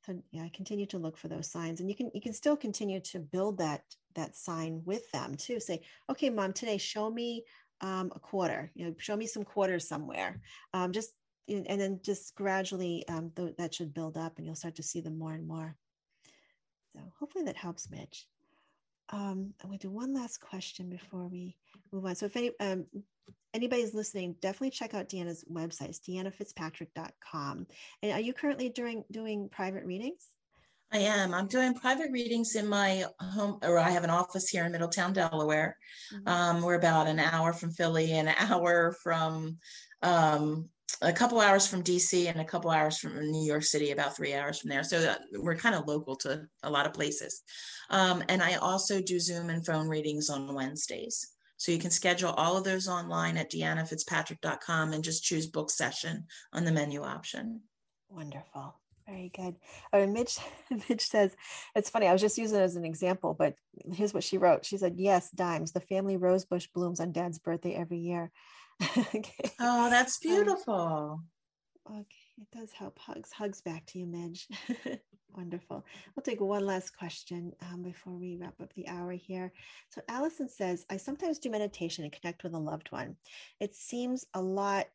[0.06, 3.00] so yeah, continue to look for those signs, and you can you can still continue
[3.00, 3.82] to build that
[4.14, 5.60] that sign with them too.
[5.60, 7.44] Say, okay, mom, today show me
[7.82, 10.42] um, a quarter, you know, show me some quarters somewhere.
[10.74, 11.14] Um, just,
[11.48, 15.02] and then just gradually um, th- that should build up and you'll start to see
[15.02, 15.76] them more and more.
[16.94, 18.28] So hopefully that helps, Midge.
[19.10, 21.56] Um, I'm going to do one last question before we
[21.92, 22.16] move on.
[22.16, 22.86] So if any, um,
[23.54, 25.90] anybody's listening, definitely check out Deanna's website.
[25.90, 27.68] It's deannafitzpatrick.com.
[28.02, 30.26] And are you currently doing, doing private readings?
[30.92, 31.34] I am.
[31.34, 35.14] I'm doing private readings in my home, or I have an office here in Middletown,
[35.14, 35.78] Delaware.
[36.14, 36.28] Mm-hmm.
[36.28, 39.58] Um, we're about an hour from Philly, an hour from
[40.04, 40.70] um,
[41.02, 44.34] a couple hours from DC, and a couple hours from New York City, about three
[44.34, 44.84] hours from there.
[44.84, 47.42] So we're kind of local to a lot of places.
[47.90, 51.28] Um, and I also do Zoom and phone readings on Wednesdays.
[51.58, 56.26] So you can schedule all of those online at deannafitzpatrick.com and just choose book session
[56.54, 57.62] on the menu option.
[58.10, 58.76] Wonderful.
[59.08, 59.56] Very good.
[59.94, 60.38] Oh, Midge,
[60.90, 61.36] Midge says,
[61.76, 62.08] it's funny.
[62.08, 63.56] I was just using it as an example, but
[63.94, 64.66] here's what she wrote.
[64.66, 65.72] She said, yes, dimes.
[65.72, 68.32] The family rosebush blooms on dad's birthday every year.
[68.98, 69.52] okay.
[69.60, 71.22] Oh, that's um, beautiful.
[71.88, 72.42] Um, okay.
[72.42, 72.98] It does help.
[72.98, 74.48] Hugs, hugs back to you, Midge.
[75.36, 75.86] Wonderful.
[76.16, 79.52] We'll take one last question um, before we wrap up the hour here.
[79.90, 83.18] So, Allison says, I sometimes do meditation and connect with a loved one.
[83.60, 84.88] It seems a lot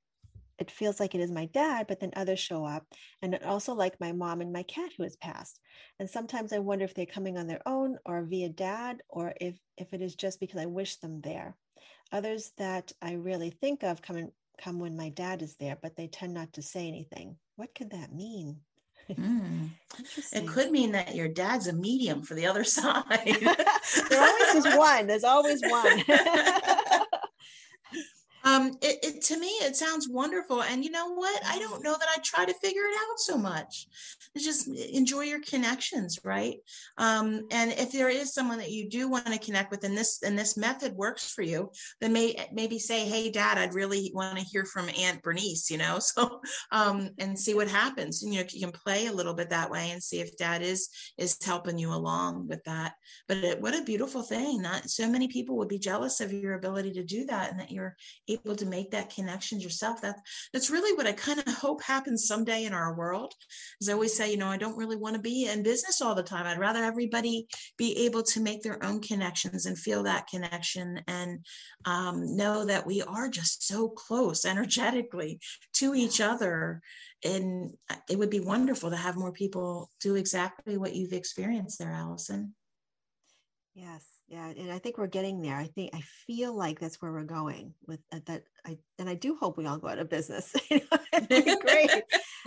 [0.61, 2.87] it feels like it is my dad, but then others show up.
[3.23, 5.59] And also like my mom and my cat who has passed.
[5.99, 9.59] And sometimes I wonder if they're coming on their own or via dad, or if,
[9.79, 11.57] if it is just because I wish them there.
[12.13, 15.97] Others that I really think of come, in, come when my dad is there, but
[15.97, 17.37] they tend not to say anything.
[17.57, 18.59] What could that mean?
[19.11, 19.71] Mm.
[20.33, 23.05] It could mean that your dad's a medium for the other side.
[24.11, 25.07] there always is one.
[25.07, 26.05] There's always one
[28.45, 31.43] um it, it, to me it sounds wonderful and you know what?
[31.47, 33.87] I don't know that i try to figure it out so much.
[34.37, 36.57] Just enjoy your connections right?
[36.99, 40.23] Um and if there is someone that you do want to connect with and this
[40.23, 41.71] and this method works for you
[42.01, 45.79] then may maybe say hey dad i'd really want to hear from aunt bernice you
[45.79, 45.99] know?
[46.11, 46.41] So
[46.73, 49.91] um and see what happens you know you can play a little bit that way
[49.91, 50.89] and see if dad is
[51.19, 52.95] is helping you along with that.
[53.29, 56.55] But it, what a beautiful thing not so many people would be jealous of your
[56.55, 57.97] ability to do that and that you're
[58.33, 60.17] able to make that connection yourself that
[60.53, 63.35] that's really what i kind of hope happens someday in our world
[63.81, 66.15] as i always say, you know, I don't really want to be in business all
[66.15, 66.47] the time.
[66.47, 71.45] I'd rather everybody be able to make their own connections and feel that connection and
[71.85, 75.41] um, know that we are just so close energetically
[75.75, 76.81] to each other.
[77.25, 77.73] And
[78.09, 82.55] it would be wonderful to have more people do exactly what you've experienced there, Allison.
[83.75, 84.20] Yes.
[84.31, 85.57] Yeah, and I think we're getting there.
[85.57, 88.45] I think I feel like that's where we're going with uh, that.
[88.65, 90.55] I and I do hope we all go out of business.
[90.71, 91.91] great.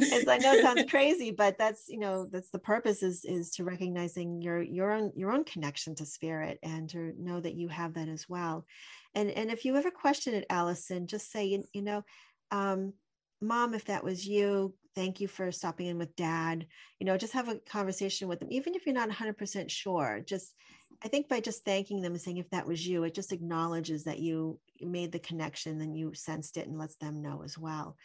[0.02, 3.52] As I know, it sounds crazy, but that's you know that's the purpose is is
[3.56, 7.68] to recognizing your your own your own connection to spirit and to know that you
[7.68, 8.66] have that as well.
[9.14, 12.06] And and if you ever question it, Allison, just say you, you know,
[12.52, 12.94] um,
[13.42, 16.66] mom, if that was you, thank you for stopping in with dad.
[17.00, 20.22] You know, just have a conversation with them, even if you're not 100% sure.
[20.26, 20.54] Just
[21.04, 24.06] I think by just thanking them and saying, if that was you, it just acknowledges
[24.06, 27.98] that you made the connection and you sensed it and lets them know as well.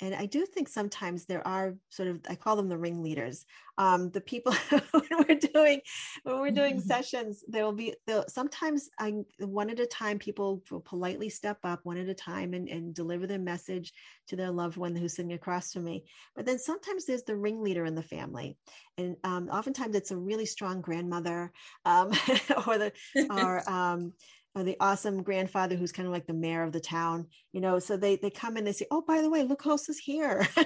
[0.00, 3.46] And I do think sometimes there are sort of I call them the ringleaders.
[3.78, 5.80] Um, the people when we're doing
[6.22, 6.86] when we're doing mm-hmm.
[6.86, 7.94] sessions, there will be
[8.28, 12.52] sometimes I one at a time people will politely step up one at a time
[12.52, 13.92] and, and deliver their message
[14.28, 16.04] to their loved one who's sitting across from me.
[16.34, 18.58] But then sometimes there's the ringleader in the family,
[18.98, 21.52] and um, oftentimes it's a really strong grandmother
[21.86, 22.08] um,
[22.66, 22.92] or the
[23.30, 24.12] or um,
[24.56, 27.78] or the awesome grandfather who's kind of like the mayor of the town you know
[27.78, 30.46] so they they come and they say oh by the way look is here.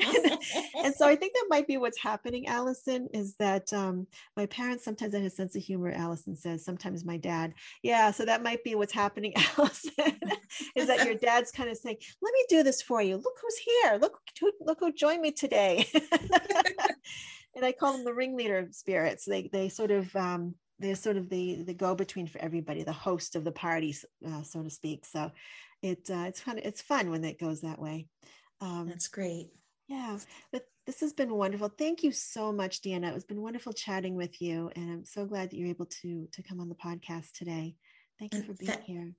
[0.00, 0.38] And,
[0.84, 4.84] and, so i think that might be what's happening allison is that um, my parents
[4.84, 8.62] sometimes have a sense of humor allison says sometimes my dad yeah so that might
[8.64, 10.18] be what's happening allison
[10.74, 13.16] is that your dad's kind of saying let me do this for you.
[13.16, 13.98] Look who's here.
[14.00, 15.86] Look who, look who joined me today.
[17.56, 19.24] And i call them the ringleader spirits.
[19.24, 22.92] They they sort of um, they're sort of the the go between for everybody, the
[22.92, 23.94] host of the party,
[24.26, 25.04] uh, so to speak.
[25.04, 25.30] So
[25.82, 26.58] it uh, it's fun.
[26.58, 28.06] It's fun when it goes that way.
[28.60, 29.50] Um, That's great.
[29.88, 30.18] Yeah,
[30.52, 31.68] but this has been wonderful.
[31.68, 33.14] Thank you so much, Deanna.
[33.14, 36.42] It's been wonderful chatting with you, and I'm so glad that you're able to to
[36.42, 37.76] come on the podcast today.
[38.18, 39.12] Thank you for being here.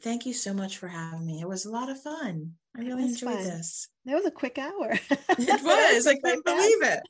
[0.00, 1.40] Thank you so much for having me.
[1.40, 2.52] It was a lot of fun.
[2.76, 3.44] I really enjoyed fun.
[3.44, 3.88] this.
[4.04, 4.90] That was a quick hour.
[5.10, 6.06] it was.
[6.06, 7.00] I couldn't believe it.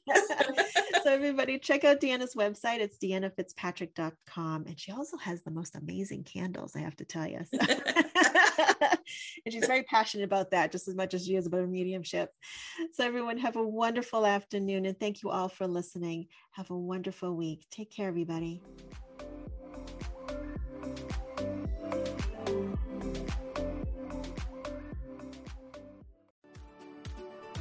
[1.02, 2.80] so everybody check out Deanna's website.
[2.80, 4.66] It's deannafitzpatrick.com.
[4.66, 7.40] And she also has the most amazing candles, I have to tell you.
[7.52, 7.58] So.
[9.44, 12.30] and she's very passionate about that just as much as she is about her mediumship.
[12.92, 16.26] So everyone have a wonderful afternoon and thank you all for listening.
[16.52, 17.64] Have a wonderful week.
[17.70, 18.62] Take care, everybody.